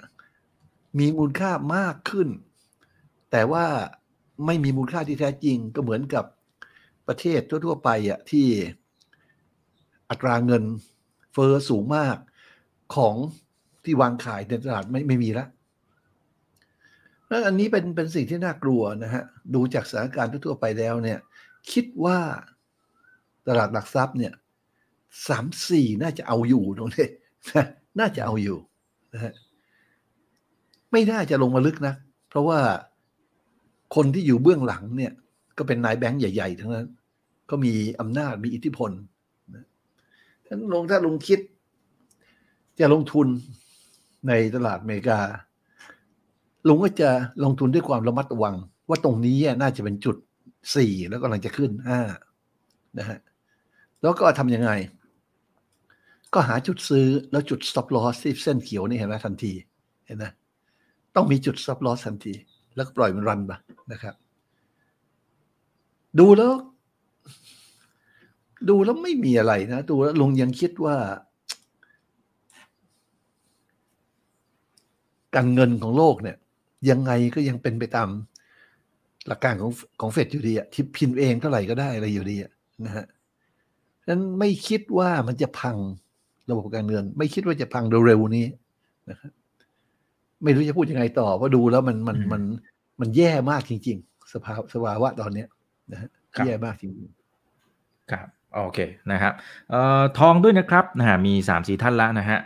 [0.99, 2.27] มีมูลค่ามากขึ้น
[3.31, 3.65] แต่ว่า
[4.45, 6.25] ไม่มีมูลค่าที่แท้จริงก็เหมือนกับ
[7.07, 8.47] ประเทศทั่ว ๆ ไปอะที่
[10.09, 10.63] อัตราเงิน
[11.33, 12.17] เฟอ้อสูงมาก
[12.95, 13.15] ของ
[13.83, 15.47] ที่วางขายในตลาดไม่ไม่มีแล้ว
[17.27, 21.19] แล้วอันนี้เป็นเป็นสิ่งที่น่ากลัวนะฮะ ดูจากสถานการณ์ทั่วไปแล้วเนี่ย
[21.71, 22.19] คิดว่า
[23.47, 24.33] ตลาดหลักทรัพย์เนี่ย
[25.27, 27.07] สามสี่น่าจะเอาอยู่ตรงนี้
[27.99, 28.57] น่าจะเอาอยู่
[29.13, 29.33] นะฮะ
[30.91, 31.93] ไม่น่าจะลงมาลึกนะ
[32.29, 32.59] เพราะว่า
[33.95, 35.13] คนที่อยู่เบื้องหลังเนี่ย
[35.57, 36.87] ก็เป็นนายแบงก์ใหญ่ ๆ ทั้งนั้น
[37.49, 38.91] ก็มีอำนาจมีอิทธิพล
[40.51, 41.39] ถ้าลงถ้าลงคิด
[42.79, 43.27] จะลงทุน
[44.27, 45.19] ในตลาดอเมริกา
[46.67, 47.09] ลุงก็จะ
[47.43, 48.55] ลงทุนด้วยความระมัดระวัง
[48.89, 50.15] ว่าตรงนี้น่าจะเป็นจุด
[50.75, 51.99] สี่แล้วกำลังจะขึ้นห้า
[52.97, 53.19] นะฮะ
[54.01, 54.71] แล้วก็ทำยังไง
[56.33, 59.53] ก็หาจุดซื้อแล้วจุด stop loss ที่เส้นเขียวนี่เห็นไหมทันที
[60.05, 60.25] เห็นไหม
[61.15, 62.33] ต้องมีจุด stop loss ทันที
[62.75, 63.51] แล้วก็ปล่อยมันรันไป
[63.91, 64.15] นะครับ
[66.19, 66.53] ดูแล้ว
[68.69, 70.97] ดูแล้วไม่มีอะไรนะ ดูแล้วลุงยังคิดว่า
[75.35, 76.37] การเงินของโลกเนี่ย
[76.89, 78.09] ยังไงก็ยังเป็นไปตาม
[79.27, 79.71] หลักการของ
[80.01, 82.51] ของเฟดอยู่ดีอะที่พิมพ์เองเท่าไหร่ก็ได้อะไรอยู่ดีอะ
[82.85, 83.05] นะฮะ
[84.03, 85.77] ฉะนั้นไม่คิดว่ามันจะพัง
[86.49, 88.45] ระบบการเงิน ไม่คิดว่าจะพังเร็วๆนี้
[89.09, 89.31] นะครับ
[90.43, 92.41] ไม่รู้จะพูดยังไงต่อเพราะดูแล้วมันมันมัน
[92.99, 95.47] มันแย่มากจริง ๆ สภาสภาวะตอนเนี้ย
[95.91, 96.09] นะฮะ
[96.45, 96.91] แย่มากจริง
[98.11, 98.79] ครับ โอเค
[99.11, 99.33] นะครับ
[99.73, 102.39] ออทองด้วยนะครับนะฮะมีสามสี่ท่านละนะฮะ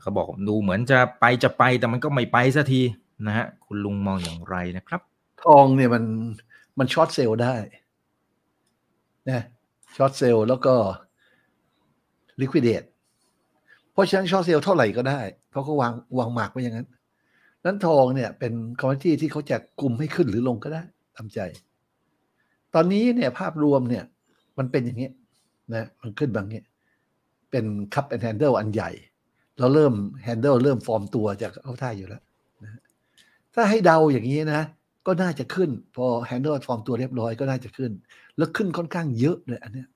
[0.00, 2.80] เขาบอกดูเหมือนจะไปจะไปแต่มันก็ไม่ไปสักที
[3.26, 5.00] นะฮะคุณลุงมองอย่างไรนะครับ
[5.44, 6.04] ทองเนี่ยมัน
[6.78, 7.54] มันช็อตเซลล์ได้
[9.30, 9.42] นะ
[9.96, 10.74] short sell แล้วก็
[12.40, 12.82] liquidate
[13.92, 16.88] เพราะฉะนั้น short sell เท่าไหร่ก็ได้เพราะเขาวางวางหมากไว้อย่างนั้น
[17.64, 20.82] นั้นทองเนี่ยเป็น commodity ที่เขาจะกุมให้ขึ้นหรือลงก็ได้
[21.16, 21.40] ตามใจ
[22.74, 24.04] ตอนนี้เนี่ยภาพรวมเนี่ย
[24.58, 25.10] มันเป็นอย่างนี้
[25.74, 26.60] นะมันขึ้นบางนี้
[27.50, 27.64] เป็น
[27.94, 28.90] cup and handle อันใหญ่
[29.58, 32.22] เราเริ่ม handle เริ่มฟอร์มตัวจากเอาท่าอยู่แล้ว
[32.62, 32.80] นะ
[33.54, 34.62] ถ้าให้เดาอย่างนี้นะ
[35.06, 37.92] ก็น่าจะขึ้น พอแฮนเดิลฟอร์มตัวเรียบร้อยก็น่าจะขึ้น
[38.36, 39.88] แล้วขึ้นค่อนข้างเยอะเลยอันเนี้ย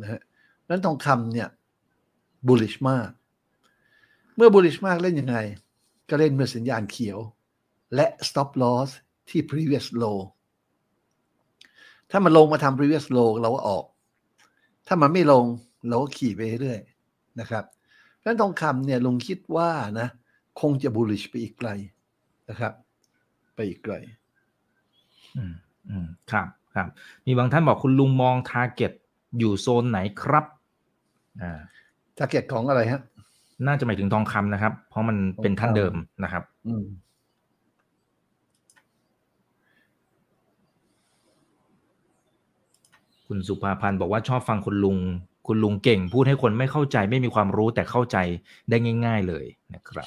[0.00, 0.20] นะฮะ
[0.68, 1.48] นั้นทองคำเนี่ย
[2.46, 3.08] bullish มาก
[4.36, 5.36] เมื่อ bullish มากเล่นยังไง
[6.08, 7.18] ก็เล่นเมื่อสัญญาณเขียว
[7.94, 8.88] และ stop loss
[9.28, 10.18] ที่ previous low
[12.10, 13.84] ถ้ามันลงมาทำ previous low เราก็ออก
[14.86, 15.44] ถ้ามันไม่ลง
[15.88, 17.64] เราก็ขี่ไปเรื่อยๆนะครับ
[18.20, 19.70] ดังนั้นทองคำเนี่ยลงคิดว่า
[20.00, 20.08] นะ
[20.60, 21.70] คงจะ bullish ไปอีกไกล
[22.50, 22.72] นะครับ
[23.54, 23.94] ไปอีกไกล
[25.36, 25.52] อืม
[25.88, 26.88] อืมครับครับ
[27.26, 28.92] มีบางท่านบอกคุณลุงมอง target
[29.38, 30.44] อยู่โซนไหนครับ
[31.42, 31.60] อ่า
[32.18, 33.00] target ของอะไรฮะ
[33.66, 35.94] น่าจะหมายถึงทองคำนะครับ เพราะมันเป็นท่านเดิม
[36.24, 36.84] นะครับ อืม
[43.32, 44.98] คุณสุภาพันธ์บอกว่าชอบฟังคุณลุง
[45.46, 48.16] คุณลุงเก่ง พูดให้คนไม่เข้าใจไม่มีความรู้แต่เข้าใจ
[48.70, 50.06] ได้ง่าย ๆเลยนะครับ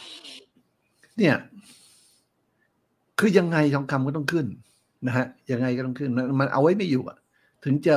[1.17, 1.35] เนี่ย
[3.19, 4.45] คือยังไงทองคำก็ต้องขึ้น
[5.07, 7.17] นะฮะยังไงก็ต้องขึ้นมันมันเอาไว้ไม่อยู่อะ
[7.63, 7.95] ถึงจะ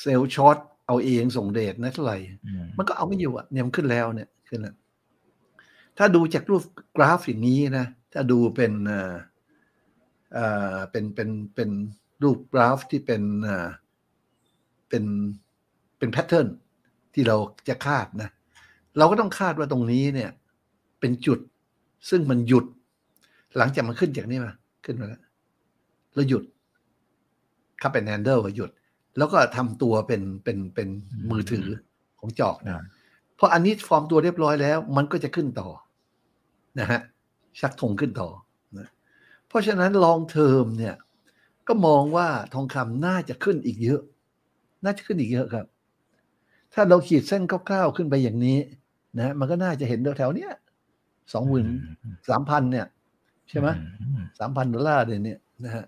[0.00, 4.74] เซลล์ช็อตเอาเองส่งเดทนะเท่าไหร่อืมมันก็เอาไม่อยู่อะเนี่ยมันขึ้นแล้วเนี่ยขึ้นแล้ว
[5.98, 6.62] ถ้าดูจากรูป
[6.96, 9.14] กราฟอย่างนี้นะ ถ้าดูเป็นเอ่อ
[10.34, 11.70] เอ่อเป็นเป็นเป็น
[12.22, 13.68] รูปกราฟที่เป็นเอ่อ
[14.88, 15.04] เป็น
[15.98, 16.48] เป็น pattern
[17.14, 17.36] ที่เรา
[17.68, 18.30] จะคาดนะ
[18.98, 20.30] เราก็ต้องคาดว่าตรงนี้เนี่ย
[21.00, 21.38] เป็นจุด
[22.10, 22.64] ซึ่งมันหยุด
[23.58, 24.52] หลังจากมันขึ้นจากนี้มา
[24.84, 25.22] ขึ้นมาแล้ว
[26.14, 26.44] แล้วหยุด
[27.82, 28.70] cup เป็น handle หยุด
[29.18, 30.88] แล้วก็ทำตัวเป็นเป็นเป็น
[31.30, 31.66] มือถือ
[32.20, 32.82] ของจอกนะอ่า
[33.38, 35.68] พออันนี้ฟอร์มตัวเรียบร้อยแล้ว มันก็จะขึ้นต่อ
[36.80, 37.00] นะฮะ
[37.60, 38.28] ชักธงขึ้นต่อ
[38.78, 38.88] นะ
[39.48, 40.94] เพราะฉะนั้นลองเทอมเนี่ย
[41.68, 44.00] ก็มองว่าทองคำน่าจะขึ้นอีกเยอะ
[44.84, 45.66] น่าจะขึ้นอีกเยอะครับ
[46.74, 48.58] ถ้าเราขีดเส้นคร่าวๆขึ้นไปอย่างนี้
[49.18, 50.52] นะ มันก็น่าจะเห็นแถวๆเนี้ย
[51.32, 51.66] สองหมื่น
[52.28, 52.86] สามพันเนี่ย
[53.48, 53.68] ใช่ไหม
[54.00, 55.84] อืมสามพันดอลลาร์เดือนเนี่ยนะฮะ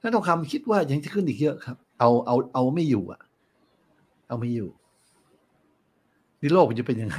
[0.00, 3.20] แล้วทองคำคิดว่ายังจะขึ้นอีกเยอะครับ เอาเอาเอาไม่อยู่อะ
[4.28, 4.68] เอาไม่อยู่
[6.40, 7.16] นี่โลกมันจะเป็นยังไง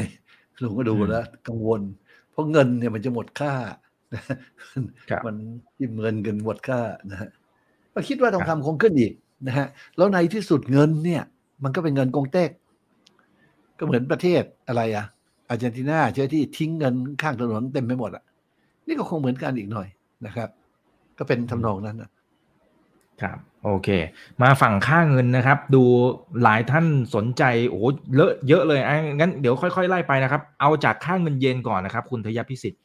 [0.62, 1.82] ลุงก็ดูแล้วกังวล
[2.32, 3.54] เพราะเงินเนี่ยมันจะหมดค่า
[4.13, 4.24] นะ
[5.10, 5.36] ครับมัน
[5.78, 6.80] จิ้มเงินกันหมดค่า
[7.12, 7.30] นะฮะ
[7.94, 9.14] ก็คิดว่าทองคำคงขึ้นอีก
[9.48, 11.24] นะฮะแล้วในที่สุดเงินเนี่ย
[11.64, 12.50] มันก็เป็นเงินกงเต็ก
[13.78, 15.06] ก็เหมือนประเทศอะไรอะ
[15.50, 18.24] อาร์เจนตินาเชื่อที่ทิ้งเงินข้างถนนเต็มไปหมดอะ
[18.88, 19.88] นี่ก็คงเหมือนกันอีกหน่อย
[20.26, 20.50] นะครับ
[21.18, 22.10] ก็เป็นทำนองนั้นนะ
[23.22, 23.90] ครับโอเค
[24.42, 25.84] มาฝั่งค่าเงินนะครับ ดู
[26.44, 32.82] หลายท่านสนใจโอ้โหเลอะเยอะเลยอะงั้นเดี๋ยวค่อยๆไล่ไปนะครับ เอาจากค่าเงินเยนก่อนนะครับ คุณทยพิสิทธิ์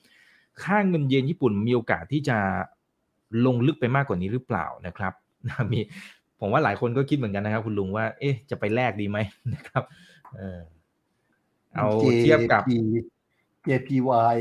[0.65, 2.39] ค่าเงินเยนญี่ปุ่นมีโอกาสที่จะ
[3.47, 5.13] ลงลึกไปมากกว่านี้หรือเปล่านะครับ
[5.73, 5.81] มี
[6.41, 9.19] ผมว่าหลายคนก็คิดเหมือนกันนะครับ คุณลุงว่า เอ๊ะ จะไปแลกดีไหม
[9.55, 9.83] นะครับ
[10.37, 10.61] เออ
[11.77, 11.89] เอา
[12.21, 12.63] เทียบกับ
[13.69, 14.35] JPY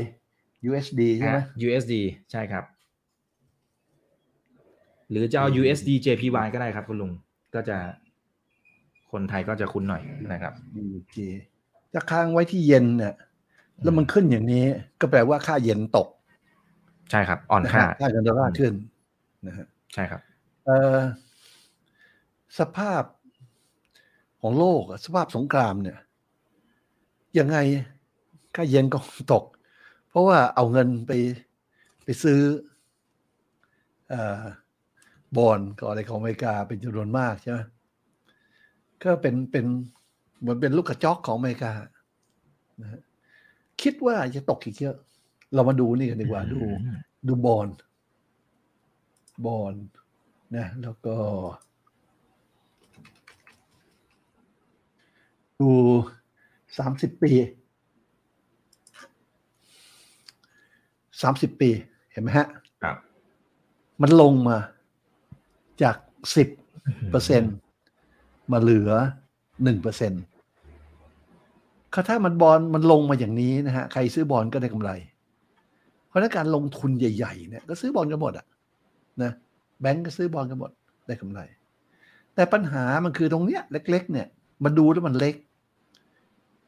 [0.68, 1.94] USD ใช่ไหมอะ USD
[2.32, 2.64] ใช่ครับ
[5.10, 7.12] หรือจะเอา USD JPY ก็ได้ครับ คุณลุง
[7.54, 7.76] ก็จะ
[9.12, 10.52] คนไทยก็จะคุ้นหน่อยนะครับ
[10.92, 11.16] โอเค
[11.94, 13.14] จะค้างไว้ที่เย็นเนี่ย
[13.82, 14.64] แล้วมันขึ้นอย่างนี้
[15.00, 16.08] ก็แปลว่าค่าเย็นตก
[17.10, 18.72] ใช่ครับอ่อนนะค่าฮะค่าเงินดอลลาร์ขึ้น
[19.46, 20.20] นะฮะใช่ครับ
[20.66, 20.98] เอ่อ
[22.58, 23.02] สภาพ
[24.40, 25.98] ของโลกอะสภาพสงครามเนี่ย
[27.38, 27.58] ยังไง
[28.54, 28.98] ค่าเย็นก็
[29.32, 29.44] ตก
[30.08, 31.12] เพราะว่าเอาเงินไป
[32.04, 32.40] ไปซื้อ
[34.08, 34.42] เอ่อ
[35.36, 37.58] บอลก็อะไรของอเมริกาเป็นจำนวนมากใช่ไหม
[39.02, 39.66] ก็เป็นเป็น
[40.40, 41.72] เหมือนเป็นลูกกระจอกของอเมริกา
[42.80, 43.00] นะฮะ
[43.82, 44.96] คิดว่าจะตกอีกเยอะ
[45.54, 46.60] เรามาดูนี่กันดีกว่า ดู
[47.26, 47.68] ดูบอล
[49.46, 49.74] บอล
[50.56, 51.16] นะ แล้วก็
[55.60, 55.70] ดู
[56.78, 57.32] สามสิบปี
[61.22, 61.70] สามสิบปี
[62.12, 62.46] เห็นไหมฮะ
[62.82, 62.96] ครับ
[64.02, 64.58] มันลงมา
[65.82, 65.96] จาก
[66.36, 66.48] สิบ
[67.10, 67.42] เปอร์เซ็น
[68.52, 68.90] มาเหลือ
[69.62, 70.22] หนึ่งเปอร์เซ็นต์
[72.08, 74.90] ถ้ามันบอลมันลงมาอย่างนี้นะฮะ ใครซื้อบอลก็ได้กำไร
[76.08, 78.46] เพราะนั้นการลงทุนใหญ่ๆเนี่ยก็ซื้อบอลกันหมดอะ
[79.22, 79.32] นะ
[79.80, 80.70] แบงก์ก็ซื้อบอลกันหมด
[81.06, 81.40] ได้กำไร
[82.34, 84.26] แต่ปัญหามันคือตรงเนี้ยเล็ก ๆ เนี่ย
[84.64, 85.34] มันดูแล้วมันเล็ก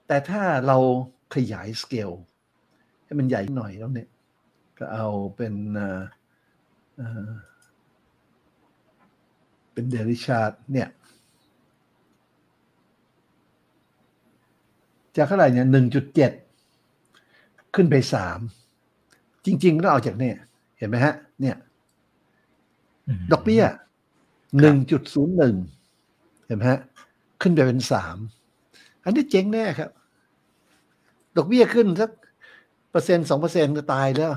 [0.07, 0.77] แต่ถ้าเรา
[1.35, 2.11] ขยายสเกล
[3.05, 4.09] ให้มันใหญ่หน่อยแล้วเนี่ย
[4.79, 5.55] ก็เอาเป็น
[9.73, 10.89] เป็นเดลิชาร์ดเนี่ย
[15.17, 16.33] จากเท่าไหร่เนี่ยหนึ่งจุดเจ็ด
[17.75, 18.39] ขึ้นไปสาม
[19.47, 20.37] จริง ๆ ก็เอาจากเนี่ย
[20.79, 21.57] เห็นไหมฮะ เนี่ย
[23.33, 23.65] ดอกเบี้ย
[24.61, 25.55] หนึ่งจุดศูนย์หนึ่ง
[26.47, 26.81] เห็นไหมฮะ
[27.43, 28.17] ขึ้นไปเป็นสาม
[29.05, 29.91] อันนี้เจ๊งแน่ครับ
[31.37, 32.11] ดอกเบี้ยขึ้นสัก
[32.91, 34.31] เปอร์เซ็นต์สองเปอร์เซ็นต์ก็ตายแล้ว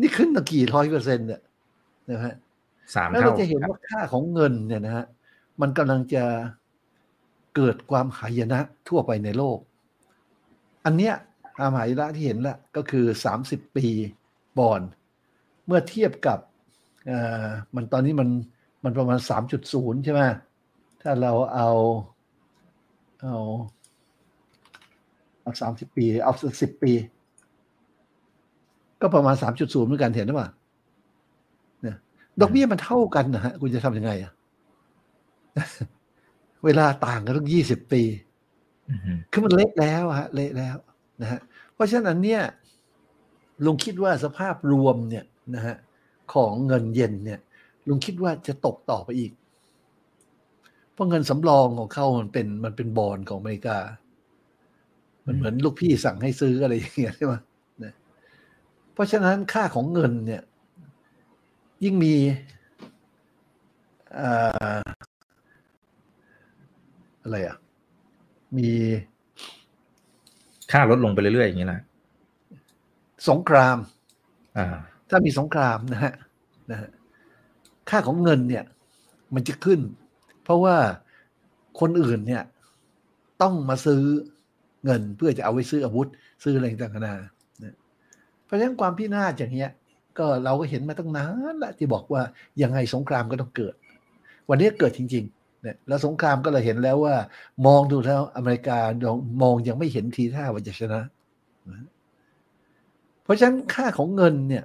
[0.00, 1.40] นี่ขึ้นตั้งกี่ร้อยเปอร์เซ็นต์เนี่ย
[2.10, 2.34] นะฮะ
[2.94, 5.04] สามแล้วเท่าเราจะเห็นครับว่าค่าของเงินเนี่ยนะฮะ
[5.60, 6.24] มันกำลังจะ
[7.56, 9.58] เกิดความหายนะทั่วไปในโลก
[10.84, 11.14] อันเนี้ย
[11.56, 13.86] ความหายนะที่เห็นละก็คือสามสิบปี
[14.58, 14.82] บอล
[15.66, 16.38] เมื่อเทียบกับ
[17.06, 18.28] เอ่อมันตอนนี้มัน
[18.84, 20.20] มันประมาณสามจุดศูนย์ใช่ไหม
[21.02, 21.70] ถ้าเราเอา
[23.22, 23.36] เอา
[25.42, 26.92] เอาสามสิบปี เอาสิบปี
[29.00, 30.48] ก็ประมาณสามจุดศูนย์เหมือนกันเห็นหรือเปล่า
[31.82, 31.96] เนี่ย
[32.40, 34.32] ดอกเบี้ยมันเท่ากันนะฮะ คุณจะทำยังไงอะ
[36.64, 38.02] เวลาต่างกันตั้งยี่สิบปี
[38.88, 40.76] อืมคือมันเละแล้วอะฮะ เละแล้ว
[41.24, 41.40] นะฮะ
[41.74, 42.42] เพราะฉะนั้นเนี่ย
[43.64, 45.76] ลุงคิดว่าสภาพรวมเนี่ยนะฮะ
[46.34, 47.40] ของเงินเย็นเนี่ย
[47.88, 49.32] ลุงคิดว่าจะตกต่อไปอีก
[50.92, 53.78] เพราะเงินสำรองของเขามันเป็นมันเป็นบอลของอเมริกา
[55.26, 57.34] มันเหมือนลูกพี่สั่งให้ซื้ออะไรอย่างเงี้ยใช่ไหม
[57.84, 57.92] นะ
[58.92, 60.42] เพราะฉะนั้นค่าของเงินเนี่ย
[61.84, 62.14] ยิ่งมี
[64.20, 64.30] อ่
[64.76, 64.80] อ
[67.22, 67.56] อะไรอะ
[68.58, 68.70] มี
[70.76, 71.80] ค่าลดลงไปเรื่อยๆอย่างนี้แหละ
[73.28, 73.76] สงคราม
[74.56, 74.66] อ่า
[75.10, 76.12] ถ้ามีสงครามนะฮะ
[76.70, 76.90] นะฮะ
[77.90, 78.64] ค่าของเงินเนี่ย
[79.34, 79.80] มันจะขึ้น
[80.44, 80.76] เพราะว่า
[81.80, 82.42] คนอื่นเนี่ย
[83.42, 84.02] ต้องมาซื้อ
[84.84, 86.08] เงินเพื่อจะเอาไว้ซื้ออาวุธ
[86.44, 87.14] ซื้ออะไรต่างๆนานา
[87.62, 87.74] นะ
[88.44, 89.70] เพราะฉะนั้นความพินาศอย่างเงี้ย
[90.18, 92.22] ก็เราก็เห็นมาตั้งนานละที่บอกว่า
[92.62, 93.74] ยังไงสงครามก็ต้องเกิด
[94.48, 97.16] วันนี้เกิดจริง ๆ เนี่ยแล้วสงครามก็เลยเห็นแล้วว่า
[97.66, 98.78] มองดูแล้วอเมริกา
[99.42, 101.00] มองยังไม่เห็นทีท่าว่าจะชนะ
[103.22, 104.64] เพราะฉะนั้นค่าของเงินเนี่ย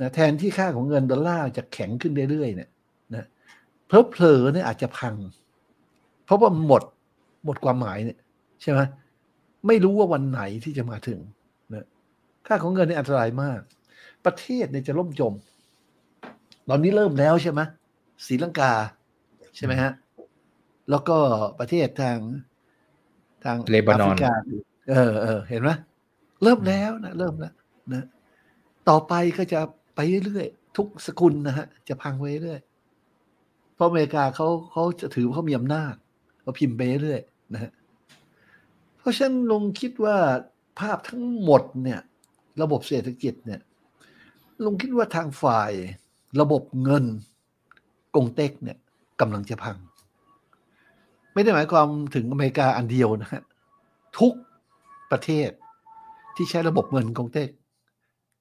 [0.00, 2.68] นะแทนที่ค่าของเงินดอลลาร์จะแข็งขึ้นเรื่อยๆเนี่ย
[3.14, 3.24] นะ
[3.86, 5.14] เพลอเพลอเนี่ยอาจจะพัง
[6.24, 6.82] เพราะว่ามันหมด
[7.44, 8.18] หมดความหมายเนี่ย
[8.62, 8.80] ใช่ไหม
[9.66, 11.20] ไม่รู้ว่าวันไหนที่จะมาถึง
[11.74, 11.84] นะ
[12.46, 13.60] ค่าของเงินเนี่ยอันตรายมาก
[14.24, 15.32] ประเทศเนี่ยจะล่มจม
[16.68, 17.60] ตอนนี้เริ่มแล้วใช่ไหม
[18.26, 18.72] ศรีลังกา
[19.56, 19.92] ใช่ไหมฮะ
[20.90, 21.16] แล้วก็
[21.58, 22.18] ประเทศทาง
[23.44, 24.32] ทางเลบานอนแฟริกา
[24.90, 25.70] เออเออเห็นไหม
[26.42, 27.54] เริ่มแล้วนะเริ่มแล้ว
[27.92, 28.06] นะ
[28.88, 29.60] ต่อไปก็จะ
[29.94, 32.60] ไปเรื่อยๆทุกสกุลนะฮะ จะพังไปเรื่อย
[33.74, 35.94] เพราะอเมริกาเขาเขาจะถือว่าเขามีอำนาจ
[36.42, 37.72] เขาพิมพ์ไปเรื่อยๆนะฮะ
[38.98, 40.16] เพราะฉะนั้นลุงคิดว่า
[40.78, 42.00] ภาพทั้งหมดเนี่ย
[42.62, 43.60] ระบบเศรษฐกิจเนี่ย
[44.64, 45.72] ลุงคิดว่าทางฝ่าย
[46.40, 47.04] ระบบเงิน
[48.14, 48.78] กงเต็กเนี่ย
[49.20, 49.76] กำลังจะพัง
[51.34, 53.42] ไม่ได้หมายความถึงอเมริกาอันเดียวนะฮะ
[54.18, 54.32] ทุก
[55.10, 55.50] ประเทศ
[56.36, 57.50] ที่ใช้ระบบเงินกงเต็ก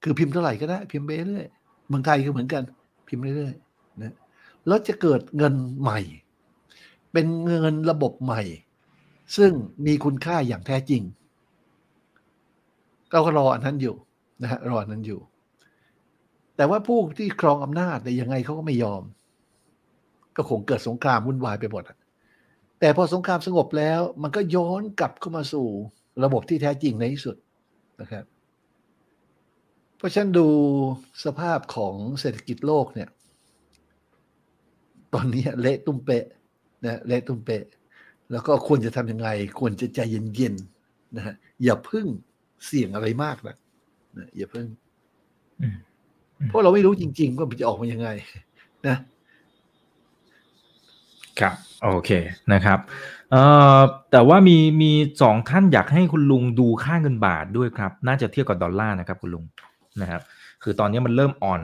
[0.04, 1.46] คือพิมพ์เท่าไหร่ก็ได้ พิมพ์ไปเรื่อย
[1.88, 2.64] เมืองไทยก็เหมือนกัน
[3.08, 4.16] พิมพ์เรื่อยๆนะ
[4.68, 6.00] แล้วจะเกิดเงินใหม่
[7.12, 8.42] เป็นเงินระบบใหม่
[9.38, 9.52] ซึ่ง
[9.86, 11.02] มีคุณค่าอย่างแท้จริง
[13.12, 13.96] เราก็รออันนั้นอยู่
[14.42, 15.20] นะฮะรออันนั้นอยู่
[16.56, 19.04] แต่ว่าผู้ที่ครองอำนาจเนี่ยยังไงเขาก็ไม่ยอม
[20.36, 21.98] ก็คงเกิดสงครามวุ่นวายไปหมดอะ
[22.82, 25.68] แต่พอสงครามสงบแล้ว มันก็ย้อนกลับเข้ามาสู่
[26.24, 27.36] ระบบที่แท้จริงในที่สุด
[28.02, 28.26] นะครับ
[29.98, 30.48] เพราะฉะนันดู
[31.26, 33.10] สภาพของเศรษฐกิจโลกเนี่ย
[35.14, 36.26] ตอนนี้เละตุ้มเปะ
[36.86, 37.64] นะเละตุ้มเปะ
[38.32, 40.00] แล้วก็ควรจะทำยังไง ควรจะใจ
[40.36, 42.08] เย็นๆนะฮะอย่าพึ่ง
[42.66, 43.56] เสี่ยงอะไรมากนะ
[44.18, 44.68] นะอย่าพึ่ง
[45.62, 45.78] อืม
[46.48, 48.10] เพราะเราไม่รู้จริง ๆ ว่ามันจะออกมายังไง
[48.88, 48.98] นะ
[51.40, 52.12] ครับ โอเค
[52.54, 52.80] นะครับ
[53.32, 53.44] เอ่
[53.78, 53.80] อ
[54.12, 54.92] แต่ว่ามีมี
[55.22, 59.46] สองท่านอยากให้คุณลุงดูค่าเงินบาทด้วยครับ น่าจะเทียบกับดอลลาร์นะครับคุณลุง
[60.02, 60.22] นะครับ
[60.64, 61.62] คือตอนนี้มันเริ่มอ่อน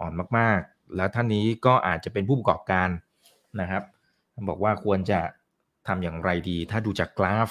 [0.00, 2.88] อ่อนมากๆ แล้วท่านนี้ก็อาจจะเป็นผู้ประกอบการ
[3.60, 3.82] นะครับ
[4.48, 5.20] บอกว่าควรจะ
[5.86, 7.50] ทำอย่างไรดี ถ้าดูจากกราฟ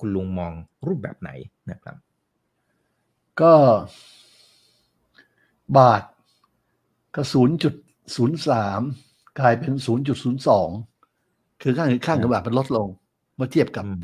[0.00, 0.52] คุณลุงมอง
[0.86, 1.30] รูปแบบไหน
[1.70, 1.96] นะครับ
[3.40, 3.54] ก็
[5.76, 6.02] บาท
[7.14, 7.74] ก็ศูนย์จุด
[8.16, 8.80] ศูนย์สาม
[9.40, 10.68] กลายเป็นศูนย์จุดศูนย์สอง
[11.62, 12.88] คือข้างข้างกับบาทมันลดลง
[13.36, 14.00] เมื่อเทียบกับอืม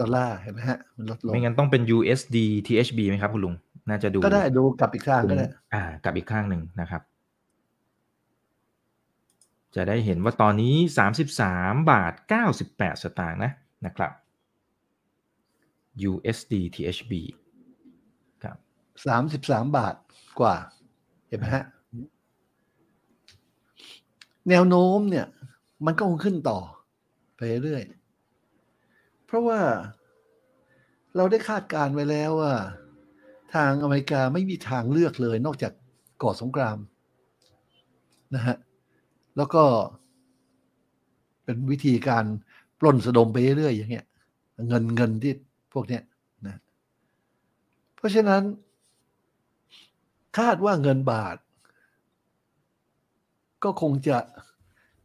[0.00, 3.54] ดอลลาร์เห็นไหมฮะ มันลดลง ไม่งั้นต้องเป็น USD THB ไหมครับคุณลุง
[3.88, 7.02] น่าจะดู ก็ได้ดูกลับอีกข้างก็ได้ อ่ากับอีกข้างหนึ่งนะครับ
[9.76, 13.52] จะได้เห็นว่าตอนนี้สามสิบสามบาทเก้าสิบแปดสตางค์นะ
[13.86, 14.12] นะครับ
[16.10, 17.12] USD THB
[18.42, 18.56] ครับ
[19.06, 19.94] สามสิบสามบาท
[20.40, 20.56] กว่า
[21.28, 21.64] เห็นไหมฮะ
[24.48, 25.26] แนวโน้มเนี่ย
[25.86, 26.81] มันก็คงขึ้นต่อไป
[27.62, 27.82] เรื่อย
[29.26, 29.60] เพราะว่า
[31.16, 32.54] เราได้คาดการณ์ไว้แล้วว่า
[33.54, 35.72] ทางอเมริกาไม่มีทางเลือกเลย นอกจาก
[36.22, 36.78] ก่อสงคราม
[38.34, 38.56] นะฮะ
[39.36, 39.64] แล้วก็
[41.44, 42.24] เป็นวิธีการ
[42.80, 44.06] ปล้นสะดมไปเรื่อยอย่างเงี้ย
[44.68, 45.32] เงินเงินที่
[45.72, 46.02] พวกเนี้ย
[46.46, 46.56] นะ
[47.96, 48.42] เพราะฉะนั้น
[50.38, 51.36] คาดว่าเงินบาท
[53.64, 54.18] ก็คงจะ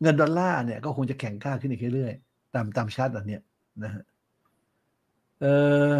[0.01, 3.41] เงินดอลลาร์เนี่ย ก็คงจะแข็งค่าขึ้นอีกเรื่อยๆ ตามตามชาติอันเนี้ย
[3.83, 4.03] นะฮะ
[5.39, 5.53] เอ่
[5.89, 5.93] อ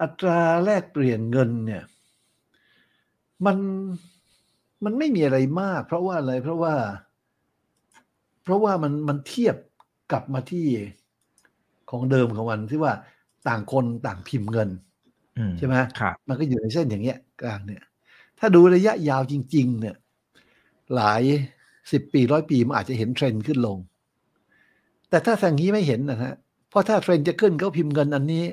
[0.00, 1.82] อัตราแลกเปลี่ยนเงินเนี่ย
[3.46, 3.56] มัน
[4.84, 6.74] มันไม่มีอะไรมาก เพราะว่าอะไรเพราะว่า
[8.42, 9.56] เพราะว่ามันมันเทียบ
[10.12, 10.66] กลับมาที่
[11.90, 12.92] ของเดิมของมันที่ว่า
[13.48, 14.68] ต่างคนต่างพิมพ์เงิน
[15.38, 17.82] อืมใช่ไหมครับมันก็อยู่ในเส้นอย่างเงี้ยกลางเนี่ย
[18.38, 19.96] ถ้าดูระยะยาวจริง ๆ เนี่ย
[20.94, 21.22] หลาย
[21.92, 23.78] สิบปีร้อยปีมันอาจจะเห็นเทรนด์ขึ้นลง
[25.10, 26.34] แต่ถ้าทางนี้ไม่เห็นนะฮะ
[26.70, 28.44] เพราะถ้าเทรนด์จะขึ้นเขาพิมพ์เงินอันนี้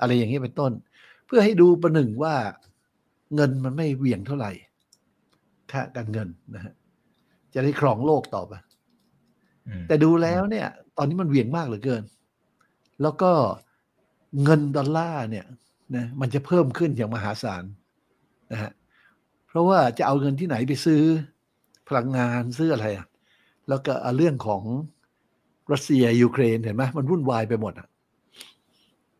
[0.00, 0.72] อะไรอย่างนี้เป็นต้น
[1.26, 2.34] เพื่อให้ดูประหนึ่งว่า
[3.34, 4.50] เงินมันไม่เหวี่ยงเท่าไหร่
[5.72, 6.72] ค่าการเงินนะฮะ
[7.54, 8.52] จะได้ครองโลกต่อไป
[9.66, 12.02] อืมแต่ดูแล้วเนี่ย ตอนนี้มันเหวี่ยงมากเหลือเกิน
[13.02, 13.32] แล้วก็
[14.42, 15.46] เงินดอลลาร์เนี่ย
[15.96, 17.64] นะมันจะเพิ่มขึ้นอย่างมหาศาล
[18.52, 18.72] นะฮะ
[19.48, 21.02] เพราะว่าจะเอาเงินที่ไหนไปซื้อ
[21.88, 23.06] พลังงานซื้ออะไรอะ
[23.68, 24.62] แล้วก็เอาเรื่องของ
[25.72, 27.88] รัสเซียยูเครนเห็นไหมมันวุ่นวายไปหมดอะ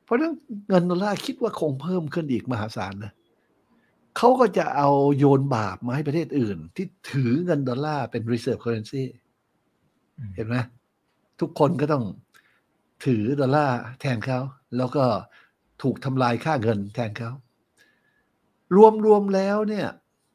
[0.05, 0.33] เพราะนั้น
[0.69, 3.13] เงินดอลลาร์คิดว่าคงเพิ่มขึ้นอีกมหาศาลนะ
[4.17, 4.89] เขาก็จะเอา
[5.19, 9.05] โยนบาปมาให้ประเทศอื่น ที่ถือเงินดอลลาร์เป็น reserve currency
[10.35, 10.57] เห็นไหม
[11.41, 12.05] ทุกคนก็ต้อง
[13.05, 14.41] ถือดอลลาร์แทนเขา
[14.77, 15.05] แล้วก็
[15.83, 17.31] ถูกทำลายค่าเงินแทนเขา
[18.77, 19.87] รวมรวมแล้วเนี่ย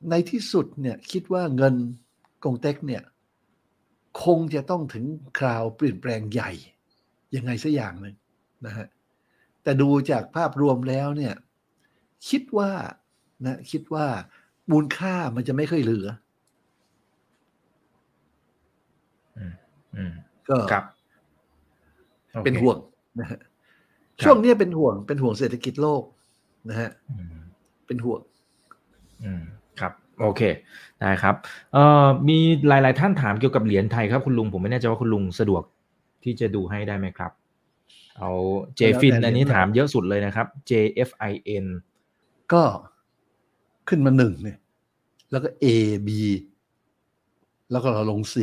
[0.10, 1.76] ในที่สุดเนี่ยคิดว่าเงิน
[2.44, 3.04] กงเต็กเนี่ย
[4.24, 5.06] คงจะต้องถึง
[5.40, 6.52] คราวเปลี่ยนแปลงใหญ่
[7.36, 8.16] ยังไงสักอย่างหนึ่ง
[8.66, 8.88] นะฮะ
[9.64, 11.34] แต่ดูจากภาพรวมแล้วเนี่ย
[12.30, 12.72] คิดว่า
[13.46, 14.08] นะคิดว่า
[14.72, 16.06] มูลค่ามันจะไม่ค่อยเหลือ
[19.96, 20.14] อืม
[20.50, 20.84] ก็ครับ
[22.32, 22.78] โอคเป็นห่วง
[23.20, 23.48] นะฮะครั
[24.22, 26.04] บช่วงนี้เป็นห่วงเป็นห่วงเศรษฐกิจโลก
[26.70, 27.36] นะฮะอืม
[27.88, 28.22] เป็นห่วง
[29.24, 29.44] อืม
[29.80, 30.42] ครับ โอเค
[31.00, 31.36] ได้ครับ
[31.74, 35.64] เอ่อมีหลาย ๆ ท่านถามเกี่ยวกับเหรียญไทยครับคุณลุงผมไม่แน่ใจว่าคุณลุงสะดวก
[36.24, 37.32] ที่จะดูให้ได้ไหมครับ
[38.18, 38.32] เอา
[38.76, 41.66] เจฟินแล้วแต่อันนี้เหรียญถามเยอะสุดเลยนะครับ JFIN
[42.54, 42.64] ก็
[43.90, 44.58] ขึ้นมาหนึ่งเนี่ย
[45.32, 45.66] แล้วก็ A
[46.08, 46.10] B
[47.72, 48.36] แล้วก็เราลง C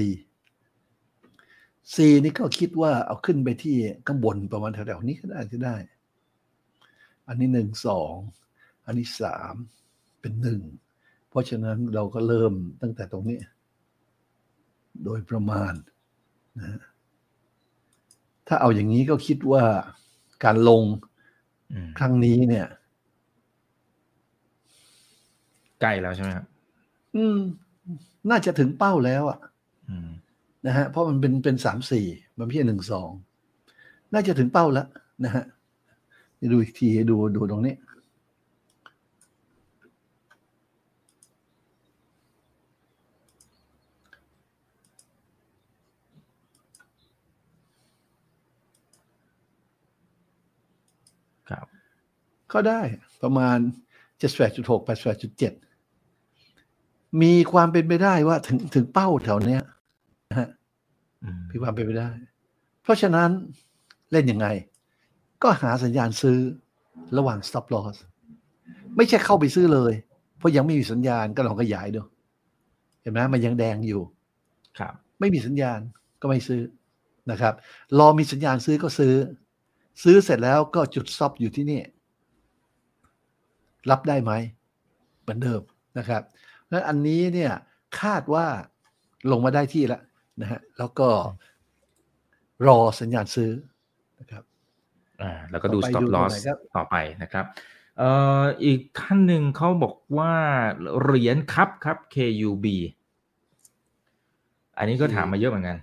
[1.95, 3.77] C นี่ก็คิดว่าเอาขึ้นไปที่
[4.07, 5.77] ข้างบนประมาณแถว ๆ นี้ก็ได้จะได้
[7.29, 8.15] อันนี้หนึ่งสอง
[8.87, 9.55] อันนี้สาม
[10.21, 10.88] เป็นหนึ่งเพ
[11.39, 13.39] ราะฉะนั้นเราก็เริ่มตั้งแต่ตรงนี้
[15.05, 15.73] โดยประมาณ
[16.59, 16.81] นะฮะ
[18.49, 19.65] ถ้าเอาอย่างนี้ก็คิดว่า
[20.45, 20.83] การลง
[21.73, 22.67] อืมครั้งนี้เนี่ย
[25.81, 26.47] ใกล้แล้วใช่ไหมครับ
[27.17, 27.39] อืม
[28.31, 29.39] น่าจะถึงเป้าแล้วอะ
[29.89, 30.09] อืม
[30.67, 32.07] นะฮะเพราะมันเป็นเป็นสามสี่
[32.39, 33.11] มันไม่ใช่หนึ่งสอง
[34.13, 34.87] น่าจะถึงเป้าแล้ว
[35.25, 35.45] นะฮะ
[36.37, 37.75] เดี๋ยวดูอีกทีดูดูตรงนี้
[51.51, 51.67] ครับ
[52.53, 52.81] ก็ได้
[53.23, 53.59] ประมาณ
[54.19, 55.53] เจ็ดแปดจุดหกแปดแปดจุดเจ็ด
[57.23, 59.63] มีความเป็นไปได้ว่าถึงถึงเป้าแถวเนี้ย
[60.31, 60.49] นะฮะ
[61.23, 62.11] อืมมีความเป็นไปได้
[62.83, 63.31] เพราะฉะนั้น
[64.13, 64.47] เล่นยังไง
[65.43, 66.39] ก็หาสัญญาณซื้อ
[67.17, 67.97] ระหว่าง stop loss
[68.97, 69.93] ไม่ใช่เข้าไปซื้อเลย
[70.39, 72.01] เพราะยังไม่มีสัญญาณก็ลองขยายดู
[73.01, 74.03] เห็นไหมมันยังแดงอยู่
[74.79, 75.79] ครับ ไม่มีสัญญาณ
[76.21, 76.63] ก็ไม่ซื้อ
[77.31, 77.55] นะครับ
[77.99, 79.15] รอมีสัญญาณซื้อก็ซื้อ
[80.03, 81.81] ซื้อเสร็จแล้วก็จุดซอบอยู่ที่นี่
[83.91, 84.33] รับได้ไหม
[85.23, 85.63] เหมือนเดิม
[85.99, 86.23] นะครับ
[86.65, 87.53] เพราะฉะนั้นอันนี้เนี่ย
[88.01, 88.47] คาดว่า
[89.31, 90.03] ลงมาได้ที่แล้ว
[90.41, 91.09] นะฮะแล้วก็
[92.67, 93.51] รอสัญญาณซื้อ
[94.21, 94.43] นะครับ
[95.23, 97.45] อ่าแล้วก็ดูต่อไป stop ดูตรง loss ไหนครับต่อไปนะครับ
[97.99, 98.11] เอ่
[98.43, 100.33] ออีกท่านหนึ่งเขาบอกว่า
[101.01, 102.67] เหรียญครับครับ KUB
[104.79, 105.77] อันนี้ก็ถามมาเยอะเหมือนกัน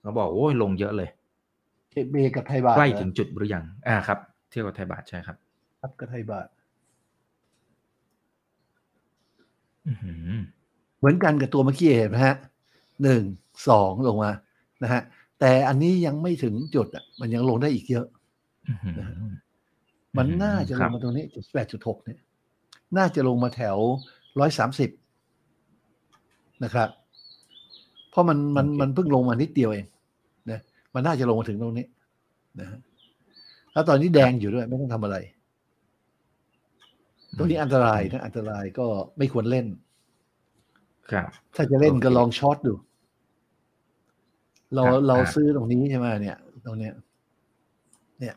[0.00, 1.08] เขาบอกโอ้ยลงเยอะเลย
[1.90, 4.18] เคเบกับไทยบาทใกล้เหรอถึงจุดหรือยังอ่าครับ
[4.50, 5.36] เทียบกับไทยบาทใช่ครับ
[5.80, 9.71] ครับกับไทยบาท อื้อหือ
[10.98, 12.36] เหมือนกันกับตัวเมื่อกี้เห็นไหมฮะ
[13.02, 13.22] หนึ่ง
[13.68, 14.30] สองลงมา
[14.82, 15.02] นะฮะ
[15.40, 18.06] แต่อันนี้ยังไม่ถึงจุดอะมันยังลงได้อีกเยอะ
[18.68, 19.32] อื้อหือ
[20.18, 22.18] มันน่าจะลครังบมาตรงนี้จุดแปดจุดหกเนี่ย
[22.96, 23.76] น่าจะลงมาแถว
[24.38, 24.90] ร้อยสามสิบ
[26.64, 26.88] นะครับ
[28.10, 29.86] เพราะมันมันมันเพิ่งลงมานิดเดียวเอง
[30.50, 30.60] นะ
[30.94, 31.86] มันน่าจะลงมาถึงตรงนี้
[32.60, 32.78] นะฮะ
[33.72, 35.16] แล้วตอนนี้แดงอยู่ด้วยไม่ต้องทำอะไร
[37.38, 38.86] ตรงนี้อันตรายนะอันตรายก็
[39.18, 39.66] ไม่ควรเล่น
[41.10, 42.74] ครับ ถ้าจะเล่นโอเคก็ลองช็อตดู
[44.74, 46.92] เราครับเราอ่าซื้อตรงนี้ใช่ไหมเนี่ย ตรงเนี้ย
[48.20, 48.34] เนี่ย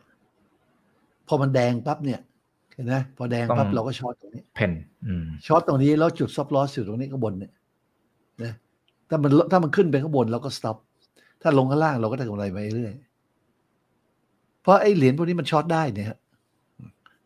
[1.28, 2.20] พอมันแดงปั๊บเนี่ย
[2.74, 4.72] เห็นไหมพอแดงปั๊บเราก็ shortตรงนี้เพน
[5.06, 7.54] อืมช short ตรงนี้แล้วจุด stop loss อยู่ตรงนี้ข้างบนเนี่ย
[8.44, 8.54] นะ
[9.10, 10.78] ถ้ามันถ้ามันขึ้นไปข้างบนเราก็ stop
[11.42, 12.94] ถ้าลงข้างล่างเราก็ได้กำไรไปเรื่อย
[14.62, 16.18] เพราะไอ้เหรียญพวกนี้มัน short ได้เนี่ยฮะ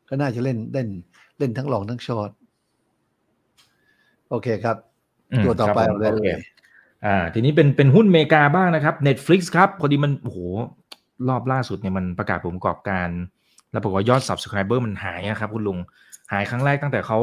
[0.10, 0.88] ก็น่าจะเล่นเล่น
[1.40, 2.32] เล่นทั้ง long ทั้ง short
[4.30, 4.78] โอเคครับ
[5.40, 6.30] มตัวต่อไปครับผมเอาเลยโอเค
[7.06, 10.40] อ่า ทีนี้เป็นเป็นหุ้นอเมริกาบ้างนะครับ Netflix ครับพอดีมันโอ้โห
[11.30, 13.10] รอบล่าสุดเนี่ยมันประกาศผลประกอบการ
[13.72, 15.80] แล้วบอกว่ายอด Subscriber มันหายนะครับคุณลุง
[16.32, 17.20] หายครั้งแรกตั้งแต่เขา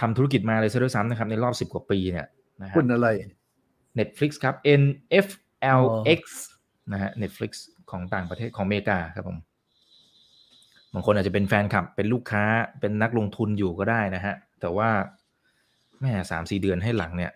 [0.00, 2.26] ทำธุรกิจมาเลยซะด้วยซ้ำนะครับ ในรอบสิบกว่าปีเนี่ย
[2.62, 3.08] นะครัหุ้บนอะไร
[3.98, 6.22] Netflix ครับ NFL-X
[6.92, 7.52] นะฮะ Netflix
[7.90, 9.38] ของต่างประเทศของอเมริกาครับผม
[10.94, 12.44] บางคนอาจจะเป็นแฟนคลับ เป็นลูกค้า
[12.80, 14.88] เป็นนักลงทุนอยู่ก็ได้นะฮะ แต่ว่า
[16.00, 17.32] แม่สามสี่เดือนให้หลังเนี่ย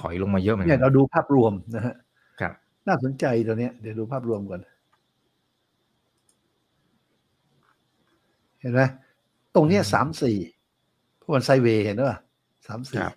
[0.00, 1.94] ถอยลงมาเยอะเหมือนเนี่กัยนเราดูภาพรวมนะฮะ
[2.40, 2.52] ครับ
[2.88, 4.60] น่าสนใจตัวเนี้ยเดี๋ยวดูภาพรวมก่อน
[8.60, 8.80] เห็นไหม
[9.54, 10.36] ตรงเนี้ยอืมสามสี่
[11.20, 12.18] พวกมันไซด์เวย์เห็นป่ะ
[12.66, 13.14] สามสี่ครับ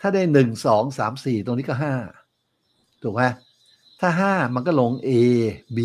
[0.00, 1.94] ถ้าได้หนึ่งสองสามสี่ตรงนี้ก็ห้า
[3.02, 3.22] ถูกไหม
[4.00, 5.10] ถ้าห้ามันก็ลง A
[5.76, 5.78] B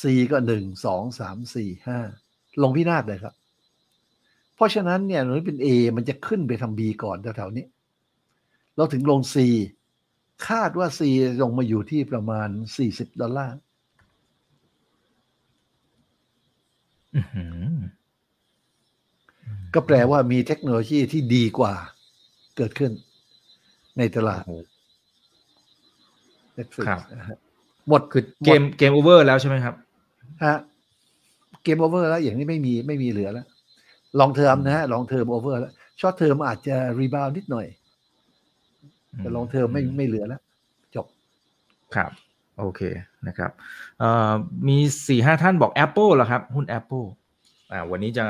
[0.00, 1.98] C ก็หนึ่งสองสามสี่ห้า
[2.62, 3.34] ลงพินาศเลยครับ
[4.54, 7.66] เพราะฉะนั้นเนี่ยตรงนี้เป็น A มันจะขึ้นไปทำ B ก่อนแถวๆนี้
[8.76, 9.36] เราถึงลง C
[10.48, 11.00] คาดว่า C
[11.42, 12.48] ลงมาอยู่ที่ประมาณ
[12.84, 13.58] 40 ดอลลาร์
[17.14, 17.76] อื้อหือ
[19.74, 21.74] ก็แปลว่ามีเทคโนโลยีที่ดีกว่า
[22.56, 22.92] เกิดขึ้น
[23.98, 24.62] ในตลาดโอ้โห
[26.56, 27.38] Netflix ครับนะฮะ
[27.88, 29.74] หมดคือเกมเกมโอเวอร์แล้วใช่ไหมครับ
[30.44, 30.56] ฮะ
[31.64, 33.46] game over แล้วอย่างนี้ไม่มีไม่มีเหลือแล้ว
[34.20, 37.66] long term นะฮะ long term over แล้ว short term อาจจะ rebound นิดหน่อย
[39.18, 40.40] แต่ long term ไม่ไม่เหลือแล้ว
[40.94, 41.06] จบ
[41.94, 42.10] ครับ
[42.58, 42.80] โอเค
[43.28, 43.50] นะครับ
[43.98, 44.32] เอ่อ
[44.68, 44.76] มี
[45.08, 47.06] สี่ห้าท่านบอก Apple เหรอครับ หุ้น Apple
[47.72, 48.24] อ่า วันนี้จะ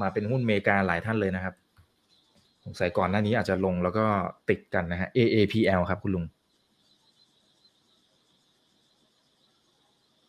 [0.00, 1.54] มาเป็นหุ้นอเมริกาหลายท่านเลยนะครับ
[2.64, 4.04] สงสัยก่อนหน้านี้อาจจะลงแล้วก็
[4.48, 6.24] ติดกันนะฮะ AAPL ครับคุณลุง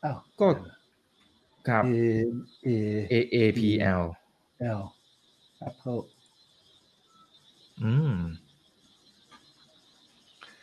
[0.04, 0.48] อ้าวก็
[1.68, 1.90] ครับ A
[2.66, 2.68] A
[3.12, 4.02] AAPL
[4.80, 4.82] L
[5.68, 6.02] Apple
[7.84, 8.14] อืม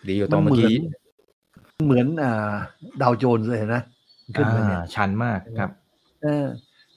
[0.08, 0.76] ดีกว่าตอนเมื่อกี้
[1.84, 2.52] เหมือนอ่า
[3.02, 3.82] ดาวโจนส์เลยนะ
[4.36, 5.70] ขึ้นมาเนี่ยอ่าชันมากครับ
[6.22, 6.46] เออ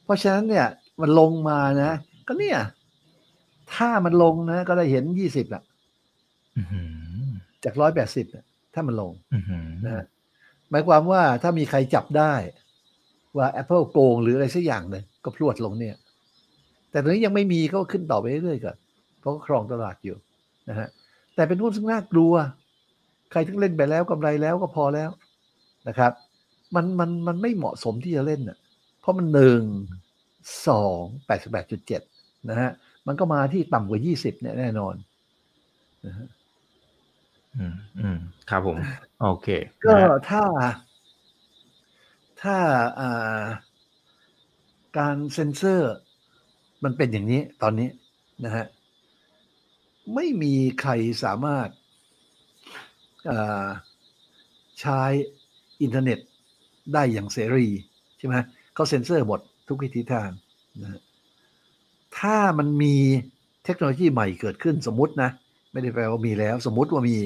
[0.03, 0.67] เพราะฉะนั้นเนี่ย
[1.01, 1.91] มันลงมานะ
[2.27, 2.59] ก็เนี่ย
[3.75, 5.63] ถ้ามันลงนะ ก็ได้เห็นยี่สิบอะ
[6.57, 7.25] อื้อหือ
[7.63, 8.25] จากร้อยแปดสิบ
[8.73, 10.05] ถ้ามันลงอื้อหือนะฮะ
[10.71, 12.33] หมายความว่าถ้ามีใครจับได้
[13.37, 15.95] ว่า Apple โกงหรืออะไรสักอย่างหนึ่งก็พรวดลงเนี่ย
[16.91, 18.77] แต่ตอนนี้ยังไม่มีก็ขึ้นต่อไปเรื่อยๆก่อน
[19.19, 20.17] เพราะครองตลาดอยู่
[20.69, 20.87] นะฮะ
[21.35, 22.33] แต่เป็นหุ้นซึ่งน่ากลัว
[23.31, 25.09] ใครที่เล่นไปแล้วกำไรแล้วก็พอแล้ว
[25.87, 26.11] นะครับ
[26.75, 28.57] มันมันมันไม่เหมาะสมที่จะเล่นอะ
[29.01, 29.63] เพราะมันหนึ่ง
[30.67, 32.01] สองแปดสิบแปดจุดเจ็ด
[32.49, 32.69] นะฮะ
[33.07, 34.95] มันก็มาที่ต่ำกว่ายี่สิบเนี่ยแน่นอน
[36.05, 36.27] นะฮะ
[37.57, 38.17] อืมอืม
[38.49, 38.77] ครับผม
[39.21, 39.47] โอเค
[39.85, 39.95] ก็
[40.29, 40.43] ถ้า
[42.41, 42.57] ถ้า
[42.99, 43.43] อ่า
[44.97, 45.93] การเซ็นเซอร์
[46.83, 47.89] มันเป็นอย่างนี้ตอนนี้
[48.45, 48.65] นะฮะ
[50.15, 50.91] ไม่มีใคร
[51.23, 51.67] สามารถ
[53.29, 53.67] อ่า
[54.81, 55.01] ใช้
[55.81, 56.19] อินเทอร์เน็ต
[56.93, 57.67] ได้อย่างเสรี
[58.17, 58.35] ใช่ไหม
[58.73, 60.29] เขาเซ็นเซอร์หมดทุกวิธีทาง
[60.81, 61.01] นะ
[62.19, 62.95] ถ้ามันมี
[63.65, 65.29] เทคโนโลยีใหม่เกิดขึ้นสมมตินะ
[65.71, 67.17] ไม่ได้แปลว่ามีแล้ว สมมติว่ามี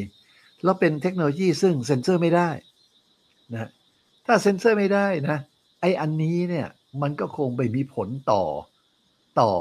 [0.65, 2.49] แล้วเป็นเทคโนโลยีซึ่งเซ็นเซอร์ไม่ได้
[3.53, 3.69] นะ
[4.25, 5.37] ถ้าเซ็นเซอร์ไม่ได้นะ
[5.81, 6.67] ไออันนี้เนี่ย
[7.01, 8.43] มันก็คงไปมีผลต่อ
[9.39, 9.51] ต่อ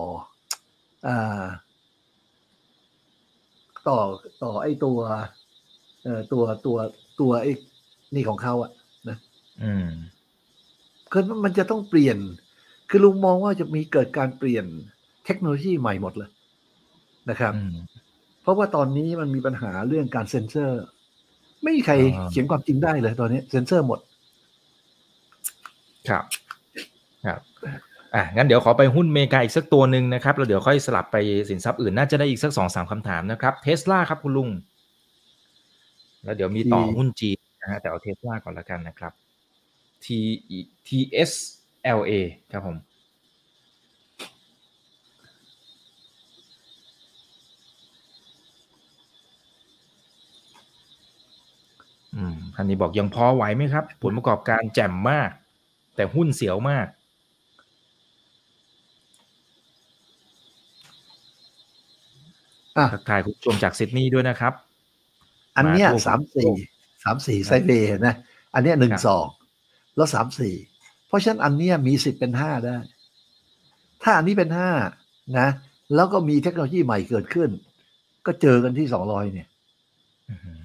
[1.07, 1.47] อา
[3.89, 3.99] ต่อ
[4.43, 4.99] ต่อไอตัว
[6.03, 6.77] เอ่อตัวตัว
[7.21, 7.47] ตัวไอ
[8.15, 8.71] นี่ของเขาอะ
[9.09, 9.17] นะ
[9.63, 9.89] อืม
[11.13, 12.19] คือมันจะต้องเปลี่ยน
[12.91, 14.67] คือลุงมองว่าจะมีเกิดการเปลี่ยน
[15.25, 16.31] เทคโนโลยีใหม่หมดเลย
[17.31, 17.77] นะครับอืม
[18.43, 20.83] เพราะว่าตอนนี้มันมีปัญหาเรื่องการเซ็นเซอร์
[21.65, 23.99] ไม่มีใครอ่าเขียนความจริงได้เลยตอนนี้เซ็นเซอร์หมด
[26.09, 26.25] ครับ
[27.27, 27.41] ครับ
[28.15, 31.17] อะงั้นเดี๋ยวขอไปหุ้นเมกาอีกสักตัวหนึ่งนะครับแล้วเดี๋ยวค่อยสลับไป
[31.51, 34.49] สินทรัพย์อื่น น่าจะได้อีกสักสองสามคำถามนะครับเทสลาครับคุณลุง
[36.25, 39.13] แล้วเดี๋ยวมีต่อที่หุ้นจีนนะฮะแต่เอาเทสลาก่อนละกันนะครับ
[40.05, 40.07] T
[40.87, 40.91] T
[41.29, 41.33] S
[41.99, 42.13] L A
[42.53, 42.77] ครับผม
[52.55, 55.31] ท่านนี้บอกยังพอไหวไหมครับ ผลประกอบการแจ่มมาก
[55.97, 56.87] แต่หุ้นเสียวมาก
[62.77, 64.53] อะทักทายคุณผู้ชมจากซิดนีย์ด้วยนะครับ
[65.57, 66.51] อันเนี้ยมาทั่วสามสี่
[67.05, 68.15] สามสี่ไซด์เวย์นะ
[68.55, 69.27] อันเนี้ยหนึ่งครับสอง
[69.97, 70.55] แล้วสามสี่
[71.09, 72.77] เพราะฉะนั้นอันเนี้ยมีสิทธิ์เป็นห้าได้
[74.03, 74.71] ถ้าอันนี้เป็นห้า
[75.39, 75.49] นะ
[75.95, 77.51] แล้วก็มีเทคโนโลยีใหม่เกิดขึ้น
[78.27, 79.49] ก็เจอกันที่สองร้อยเนี่ย
[80.31, 80.64] อื้อหือ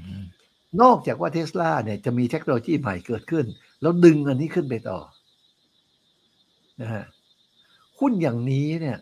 [0.82, 3.46] นอกจากว่าเทสลาเนี่ยจะมีเทคโนโลยีใหม่เกิดขึ้น
[3.82, 5.00] แล้วดึงอันนี้ขึ้นไปต่อ
[6.82, 7.04] นะฮะ
[8.00, 8.98] หุ้นอย่างนี้เนี่ย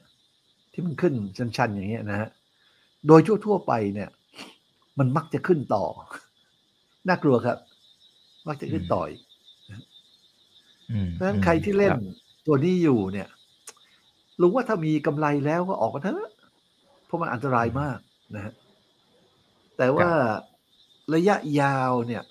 [0.72, 1.14] ที่มันขึ้น
[1.58, 2.30] ชันๆอย่างเงี้ยนะฮะ
[3.08, 4.10] โดยทั่วๆไปเนี่ย
[5.00, 5.86] มันมักจะขึ้นต่อ
[7.08, 7.58] น่ากลัวครับ
[8.48, 9.22] มักจะขึ้นต่ออีก
[10.92, 12.02] อืมเพราะฉะนั้นใครที่เล่นครับ
[12.48, 13.28] ตัวนี้อยู่เนี่ย
[14.42, 16.32] รู้ว่าถ้ามีกำไรแล้วก็ออกมาเถอะ
[17.06, 17.98] เพราะมันอันตรายมาก
[18.36, 18.54] นะฮะ
[19.78, 20.10] แต่ว่า
[21.16, 22.24] ระยะยาวเนี่ย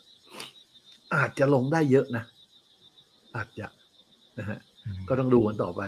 [1.14, 2.24] อาจจะลงได้เยอะนะ
[3.36, 3.66] อาจจะ
[4.38, 4.58] นะฮะ
[5.08, 5.80] ก็ต้องดูกันต่อไป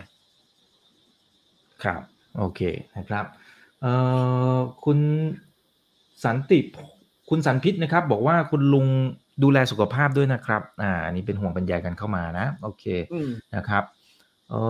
[1.83, 2.03] ครับ
[2.39, 2.61] โอเค
[2.97, 3.25] นะครับ
[3.81, 3.93] เอ่
[4.55, 4.99] อคุณ
[6.25, 6.61] สันติ
[7.31, 8.87] คุณสันพิษนะครับ บอกว่าคุณลุง
[9.43, 13.85] ดูแลสุขภาพด้วยนะครับ อ่า อันนี้เป็นห่วงเป็นใยกันเข้ามานะ โอเคอืมนะครับ
[14.51, 14.61] เอ่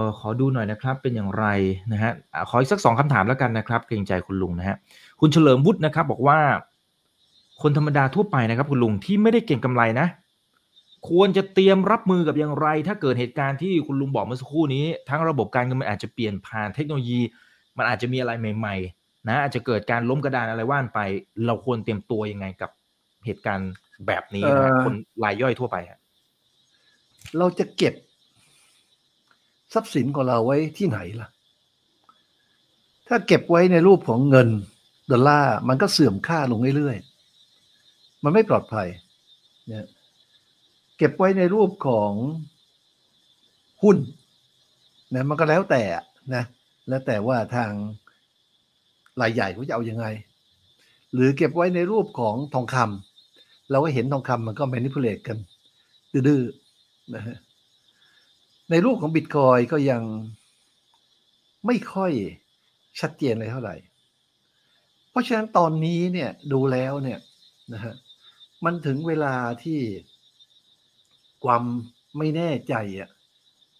[0.00, 1.46] อขอดูหน่อยนะครับ เป็นอย่างไร
[1.92, 4.76] นะฮะอะขออีกสักสองคำถามแล้วกันนะครับ เกรงใจคุณลุงนะฮะ
[5.20, 6.38] คุณเฉลิมวุฒินะครับ บอกว่า
[7.66, 10.06] คนธรรมดาทั่วไปนะครับคุณลุงที่ไม่ได้เก่งกำไรนะ
[11.08, 17.20] ควรจะเตรียมรับมือกับอย่างไร ถ้าเกิดเหตุการณ์ที่คุณลุงบอกเมื่อสักครู่นี้ ทั้งระบบการเงินมันอาจจะเปลี่ยนผ่านเทคโนโลยี
[17.76, 21.00] มันอาจจะมีอะไรใหม่ ๆ นะอาจจะเกิดการล้มกระดานอะไรว่านไป
[21.46, 22.70] เราควรเตรียมตัวยังไงกับ
[23.26, 23.70] เหตุการณ์
[24.06, 24.94] แบบนี้นะฮะเอ่อคน
[25.24, 25.98] รายย่อยทั่วไปฮะ
[27.38, 27.94] เราจะเก็บ
[29.74, 31.28] ทรัพย์สินของเราไว้ที่ไหนล่ะ
[33.08, 34.48] ถ้าเก็บไว้ในรูปของเงิน
[35.10, 37.13] ดอลลาร์มันก็เสื่อมค่าลงเรื่อยๆ
[38.24, 38.88] มันไม่ปลอดภัย
[39.68, 39.86] เนี่ย
[40.98, 42.12] เก็บไว้ในรูปของ
[43.82, 43.96] หุ้น
[45.14, 45.82] นะมันก็แล้วแต่
[46.34, 46.44] นะ
[46.88, 47.70] แล้วแต่ว่าทาง
[49.20, 50.06] รายใหญ่เขาจะเอาอยัางไง
[51.14, 55.38] หรือเก็บไว้ในรูปของทองคำเราก็เห็นทองคำมันก็ manipulate กัน
[56.28, 57.36] ดื้อๆนะฮะ
[58.70, 60.02] ในรูปของบิตคอยก็ยัง
[61.66, 62.12] ไม่ค่อย
[63.00, 63.76] ชัดเจนเลยเท่าไหร่
[65.10, 67.20] เพราะฉะนั้นตอนนี้เนี่ยดูแล้วเนี่ย
[67.72, 67.94] นะฮะ
[68.64, 69.34] มันถึงเวลา
[69.64, 69.80] ที่
[71.44, 71.62] ความ
[72.18, 73.10] ไม่แน่ใจอะ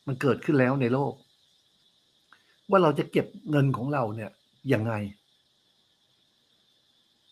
[0.06, 1.12] มันเกิดขึ้นแล้วในโลก
[2.70, 4.30] ว่าเราจะเก็บเงินของเราเนี่ย
[4.72, 4.92] ยังไง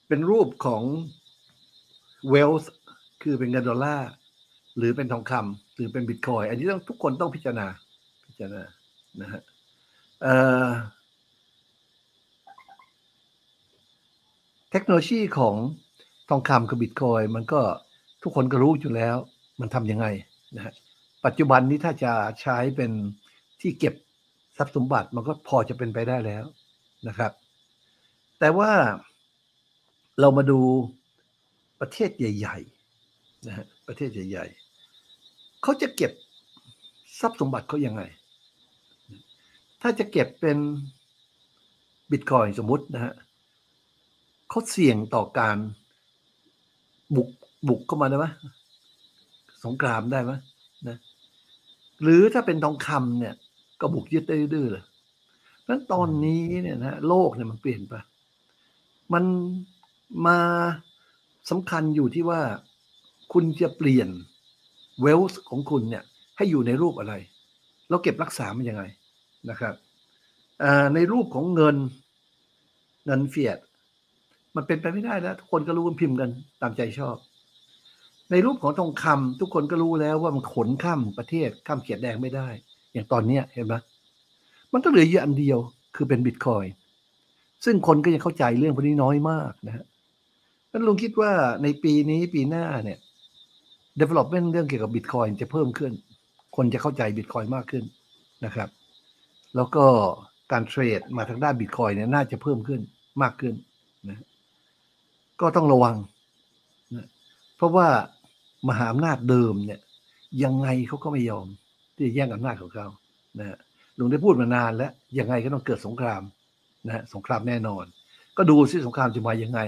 [0.09, 0.83] เป็นรูปของ
[2.33, 2.67] wealth
[3.23, 4.11] คือเป็นเงินดอลลาร์
[4.77, 7.67] หรือเป็นทองคำหรือเป็นบิตคอยอันนี้ต้องทุกคนต้องพิจารณา
[8.27, 8.63] พิจารณา
[9.21, 9.43] นะฮะ
[10.23, 10.35] เอ่
[10.67, 10.69] อ
[14.71, 15.57] เทคโนโลยีของ
[16.29, 17.61] ทองคำกับบิตคอยมันก็
[18.23, 19.17] ทุกคนก็รู้อยู่แล้ว
[19.61, 20.07] มันทำยังไง
[20.57, 20.75] นะฮะ
[21.25, 22.91] ปัจจุบันนี้ถ้าจะใช้เป็น
[23.61, 23.95] ที่เก็บ
[24.57, 26.45] ทรัพย์สมบัติมันก็พอจะเป็นไปได้แล้ว
[27.09, 27.33] นะครับ
[28.41, 28.71] แต่ว่า
[30.21, 30.61] เรามาดู
[31.81, 36.13] ประเทศใหญ่ๆนะฮะประเทศใหญ่ๆเขาจะเก็บ
[37.21, 38.03] ทรัพย์สมบัติเขายังไง
[39.83, 40.59] ถ้าจะเก็บเป็น
[42.11, 43.15] บิตคอยสมมุตินะฮะ
[44.49, 45.57] เขาเสี่ยงต่อการ
[47.17, 47.29] บุก
[47.69, 48.27] บุกเข้ามาได้ไหม
[49.65, 50.33] สงครามได้ไหม
[50.89, 50.99] นะ
[52.03, 53.35] หรือถ้าเป็นทองคำเนี่ย
[53.81, 54.85] ก็บุกยึดได้ดื้อเลย
[55.69, 57.95] นั้นตอนนี้เนี่ยนะโลกเนี่ยมันเปลี่ยนไป
[59.13, 59.25] มัน
[60.27, 60.39] มา
[61.51, 62.41] สำคัญอยู่ที่ว่า
[63.33, 64.09] คุณจะเปลี่ยน
[65.03, 66.05] เวลส์ของคุณเนี่ย
[66.37, 67.15] ให้อยู่ในรูปอะไร
[67.89, 68.83] แล้วเก็บรักษามันยังไง
[69.51, 69.75] นะครับ
[70.95, 71.77] ในรูปของเงิน
[73.07, 73.59] เงินเฟียด
[74.57, 76.31] มันเป็นไปไม่ได้แล้วทุกคนก็รู้กันพิมพ์กัน
[76.63, 77.17] ตามใจชอบ
[78.31, 82.49] ในรูปของทองคำทุกคนก็รู้แล้วว่ามันขนข้ามประเทศข้ามเขียดแดงไม่ได้
[82.93, 83.75] อย่างตอนเนี้ยเห็นไหม
[84.73, 85.59] มันก็เหลืออยู่อันเดียว
[85.97, 86.65] คือเป็นบิตคอย
[87.65, 89.85] ซึ่งคนก็ยังเข้าใจเรื่องพวกนี้น้อยมากนะฮะ
[90.73, 91.33] นั้นลุงคิดว่า
[91.63, 92.99] ในปีนี้ปีหน้าเนี่ย
[94.01, 95.93] development เรื่องเกี่ยวกับบิตคอยจะเพิ่มขึ้น
[96.57, 97.85] คนจะเข้าใจบิตคอยมากขึ้น
[98.45, 98.69] นะครับ
[99.57, 99.85] แล้วก็
[100.53, 102.81] การเทรดมาทางด้านบิตคอยเนี่ยน่าจะเพิ่มขึ้น
[103.23, 103.55] มากขึ้น
[105.43, 105.97] ก็ต้องระวัง
[107.57, 107.89] เพราะว่า
[108.69, 109.81] มหาอำนาจเดิมเนี่ย
[110.45, 111.47] ยังไงเขาก็ไม่ยอม
[111.95, 112.87] ที่จะแย่งอำนาจของเขา
[113.39, 113.59] นะฮะ
[113.99, 116.23] ลุงได้พูดมานานแล้ว ยังไงก็ต้องเกิดสงคราม
[116.87, 117.85] นะฮะสงครามแน่นอน
[118.37, 119.61] ก็ดูซิสงครามจะมายังไง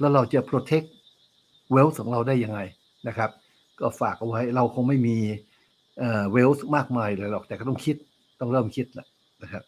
[0.00, 0.86] แล้วเราจะ protect
[1.74, 2.60] wealth ของเราได้ยังไง
[3.08, 3.30] นะครับ
[3.80, 5.16] ก็ฝากเอาไว้เราคงไม่มี
[5.98, 7.96] เอ่อ wealth มากมายเลยหรอก แต่ก็ต้องคิด
[8.40, 9.06] ต้องเริ่มคิดแหละ
[9.42, 9.62] นะครับ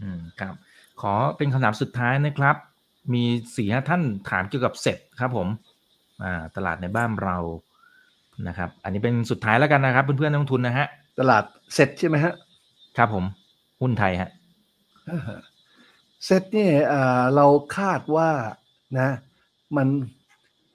[0.00, 0.54] อืมครับ
[1.00, 2.56] ขอเป็นคำถามสุดท้ายนะครับ
[3.12, 3.22] มี
[3.56, 5.48] สี่ห้าท่านถามเกี่ยวกับเซ็ตครับผม
[6.22, 7.38] อ่าตลาดในบ้านเรา
[8.48, 10.86] นะครับ อันนี้เป็นสุดท้ายแล้วกันนะครับ เพื่อนๆนักลงทุนนะฮะ
[11.20, 11.44] ตลาด
[11.74, 12.34] เสร็จใช่ไหมฮะ
[12.96, 13.24] ครับผม
[13.82, 14.30] หุ้นไทยฮะ
[16.24, 17.46] เซตเนี่ยเอ่อเรา
[17.76, 18.30] คาดว่า
[18.98, 19.08] นะ
[19.76, 19.88] มัน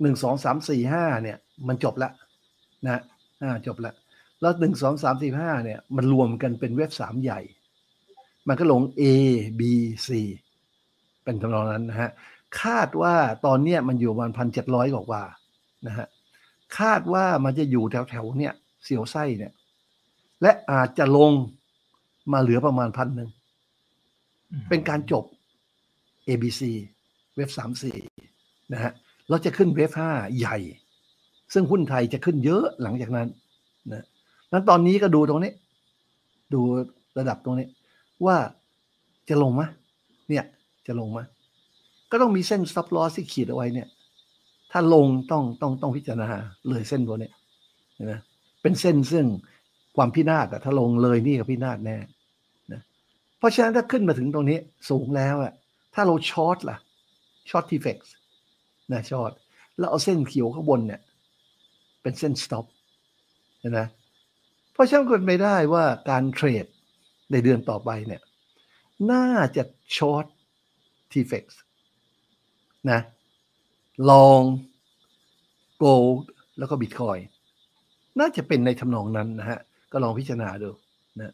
[0.02, 2.12] หนึ่งสองสามสี่ห้าเนี่ย มันจบแล้ว
[2.86, 3.02] นะ
[3.44, 3.96] อ่าจบแล้ว
[4.42, 7.40] แล้วหนึ่งสองสามสี่ห้าเนี่ย มันรวมกันเป็นเว็บสามใหญ่
[8.48, 9.04] มันก็ลง A
[9.60, 9.62] B
[10.08, 10.10] C
[11.30, 12.12] เป็นทำนองนั้นนะฮะ
[12.62, 13.16] คาดว่า
[13.46, 16.08] ตอนเนี้ยมันอยู่ประมาณพันเจ็ดร้อยกว่าๆนะฮะ
[16.78, 18.54] คาดว่ามันจะอยู่แถวๆเนี่ย
[18.84, 19.54] เสียวไส้เนี่ย
[20.42, 21.32] และอาจจะลง
[22.34, 23.30] มาเหลือประมาณพันหนึ่ง
[24.70, 25.24] เป็นการจบ
[26.28, 26.62] ABC
[27.36, 27.98] เว็บสามสี่
[28.74, 28.92] นะฮะ
[29.30, 30.58] เราจะขึ้นเว็บห้าใหญ่
[31.54, 33.28] ซึ่งหุ้นไทยจะขึ้นเยอะหลังจากนั้น
[33.92, 34.04] นะ
[34.52, 35.54] นั้นตอนนี้ก็ดูตรงนี้
[36.54, 36.62] ดู
[37.18, 37.68] ระดับตรงนี้
[38.26, 38.38] ว่า
[39.30, 39.62] จะลงไหม
[40.30, 40.46] เนี่ย
[40.88, 41.20] จะลงไหม
[42.12, 43.88] ก็ต้องมีเส้น stop loss ที่ขีดเอาไว้เนี่ย
[44.72, 46.28] ถ้าลงต้องต้องต้องพิจารณา
[46.70, 47.34] เลยเส้นตัวเนี้ย
[47.96, 48.14] เห็นไหม
[48.62, 49.26] เป็นเส้นซึ่ง
[49.96, 51.98] ความพินาศอะถ้าลงเลยนี่ก็พินาศแน่
[52.72, 52.82] นะ
[53.38, 54.60] เพราะฉะนั้นถ้าขึ้นมาถึงตรงนี้
[54.90, 55.54] สูงแล้วอะ
[55.94, 56.78] ถ้าเรา short ล่ะ
[57.50, 58.14] short TFEX
[58.92, 59.32] นะ short
[59.78, 61.02] แล้วเอาเส้นเขียวข้างบนเนี่ย
[62.02, 62.66] เป็นเส้น stop
[63.60, 63.80] เห็นไหม
[64.74, 66.66] เพราะฉะนั้นเป็นไปได้ว่าการ trade
[67.32, 68.22] ในเดือนต่อไปเนี่ย
[69.12, 69.64] น่าจะ
[69.98, 70.26] short
[71.12, 71.60] TFEX
[72.92, 73.00] นะ
[74.10, 74.42] long
[75.78, 75.88] gold
[76.60, 77.18] แล้วก็บิตคอย
[78.20, 79.60] น่าจะเป็นในทำนองนั้นนะฮะ
[79.92, 80.70] ก็ลองพิจารณาดู
[81.20, 81.34] นะ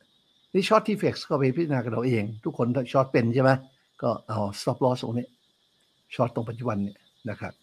[0.53, 3.51] นี่ short TFEX ก็ไปพิจารณากันเราเอง ทุกคน short เป็นใช่ไหม
[4.01, 5.28] ก็เอา stop loss ตรงนี้
[6.15, 6.97] short ตรงปัจจุบันเนี่ย
[7.30, 7.53] นะครับ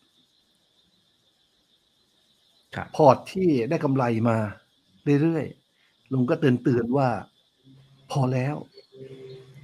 [2.74, 4.36] ครับ port ที่ได้กำไรมา
[5.22, 7.08] เรื่อยๆลุงก็เตือนเตือนๆว่า
[8.10, 8.56] พอแล้ว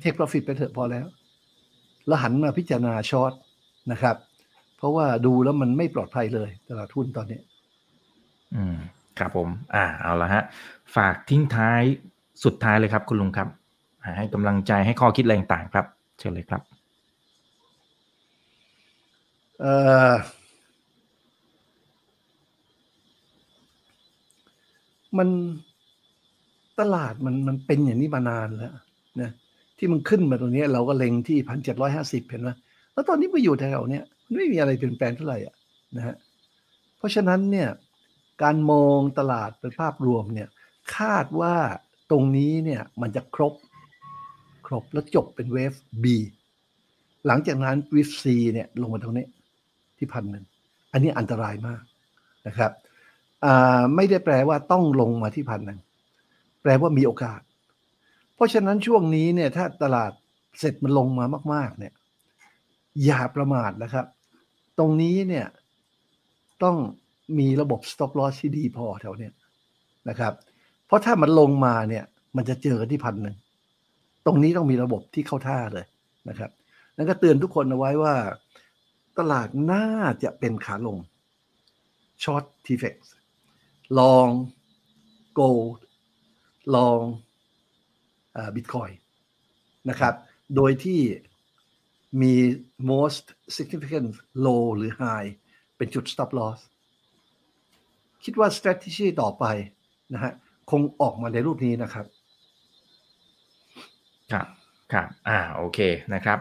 [0.01, 1.07] เทค profit ไปเถอะพอแล้ว
[2.09, 3.32] แล้วหันมาพิจารณา short
[3.92, 4.16] นะครับ
[4.76, 7.40] เพราะว่าดูแล้วมันไม่ปลอดภัยเลยตลาดหุ้นตอนนี้
[8.54, 8.76] อืม
[9.18, 10.42] ครับผม อ่า เอาละฮะ
[10.96, 11.82] ฝากทิ้งท้าย
[12.44, 13.48] สุดท้ายเลยครับ คุณลุงครับ
[14.02, 15.86] อ่าให้กำลังใจให้ข้อคิดอะไรต่างๆครับ
[16.18, 16.62] เชิญเลยครับ
[19.61, 19.74] เอ่
[20.11, 20.12] อ
[25.18, 25.28] มัน
[26.80, 28.72] ตลาดมันมันเป็นอย่างนี้มานานแล้ว
[29.20, 29.30] นะ
[29.79, 32.51] ที่มันขึ้นมาตรงนี้ เราก็เล็งที่พันเจ็ดร้อยห้าสิบเห็นไหม
[32.93, 35.55] แล้วตอนนี้ไปอยู่แถวเนี้ยมันไม่มีอะไรเปลี่ยนแปลงเท่าไหร่อะ
[35.97, 36.16] นะฮะ
[36.99, 37.68] เพราะฉะนั้นเนี่ย
[38.43, 40.49] การมองตลาดเป็นภาพรวมเนี่ย
[40.97, 41.55] คาดว่า
[42.11, 43.55] ตรงนี้เนี่ยมันจะครบ
[44.66, 45.72] ครบแล้วจบเป็นเวฟ
[46.03, 46.05] B
[47.26, 49.26] หลังจากนั้นเวฟ C เนี่ยลงมาตรงนี้
[49.99, 50.45] ที่พันหนึ่ง
[50.93, 51.83] อันนี้อันตรายมาก
[52.47, 52.72] นะครับ
[53.97, 55.81] ไม่ได้แปลว่าต้องลงมาที่พันหนึ่ง
[56.62, 57.41] แปลว่ามีโอกาส
[58.39, 60.12] เพราะฉะนั้นช่วงนี้เนี่ยถ้าตลาด
[60.59, 61.24] เสร็จมันลงมา
[61.55, 61.93] มาก ๆ เนี่ย
[63.05, 64.07] อย่าประมาทนะครับ
[64.78, 65.47] ตรงนี้เนี่ย
[66.62, 66.76] ต้อง
[67.39, 69.32] มีระบบ stop loss ที่ดีพอแถวเนี้ย
[70.09, 70.32] นะครับ
[70.86, 72.05] เพราะถ้ามันลงมาเนี่ย
[72.36, 73.36] มันจะเจอกันที่พันหนึ่ง
[74.26, 75.86] ตรงนี้ต้องมีระบบที่เข้าท่าเลย
[76.28, 76.51] นะครับ
[76.95, 78.14] แล้วก็เตือนทุกคนเอาไว้ว่า
[79.18, 79.86] ตลาดน่า
[80.22, 80.99] จะเป็นขาลง
[82.22, 82.95] ช็อตทีเฟก
[83.99, 84.28] ลอง
[85.34, 85.45] โกล
[86.74, 86.99] ลอง
[88.57, 88.91] บิตคอย
[89.91, 90.14] นะครับ
[90.57, 91.01] โดยที่
[92.22, 92.34] มี
[92.93, 93.26] most
[93.57, 94.09] significant
[94.47, 95.28] low หรือ high
[95.76, 96.59] เป็นจุด stop loss
[98.24, 99.45] คิดว่า strategy ต่อไป
[100.14, 100.32] นะฮะ
[100.70, 102.07] คงออกมาในรูปนี้นะครับ
[104.32, 104.47] ครับ
[104.93, 105.78] ครับ อ่า โอเค
[106.14, 106.39] นะครับ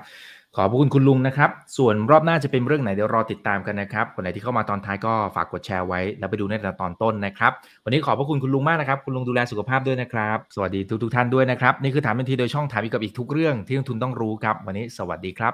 [0.59, 7.51] ขอบคุณคุณลุงนะครับ ส่วนรอบหน้าจะเป็นเรื่องไหนเดี๋ยวรอติดตามกันนะครับคนไหนที่เข้ามาตอนท้ายก็ฝากกดแชร์ไว้ แล้วไปดูในตอนต้นนะครับ
[7.85, 15.53] วันนี้ขอบพระคุณคุณลุงมากนะครับ คุณลุงดูแลสุขภาพด้วยนะครับ สวัสดีทุกทุกท่านด้วยนะครับ นี่คือถามทันทีโดยช่องถามอีกกับอีกทุกเรื่องที่นักทุนต้องรู้ครับ วันนี้สวัสดีครับ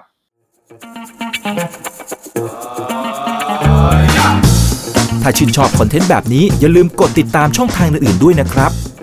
[5.23, 8.71] ถ้าชื่นชอบคอนเทนต์แบบนี้อย่าลืมกดติดตามช่องทางอื่นๆด้วยนะครับ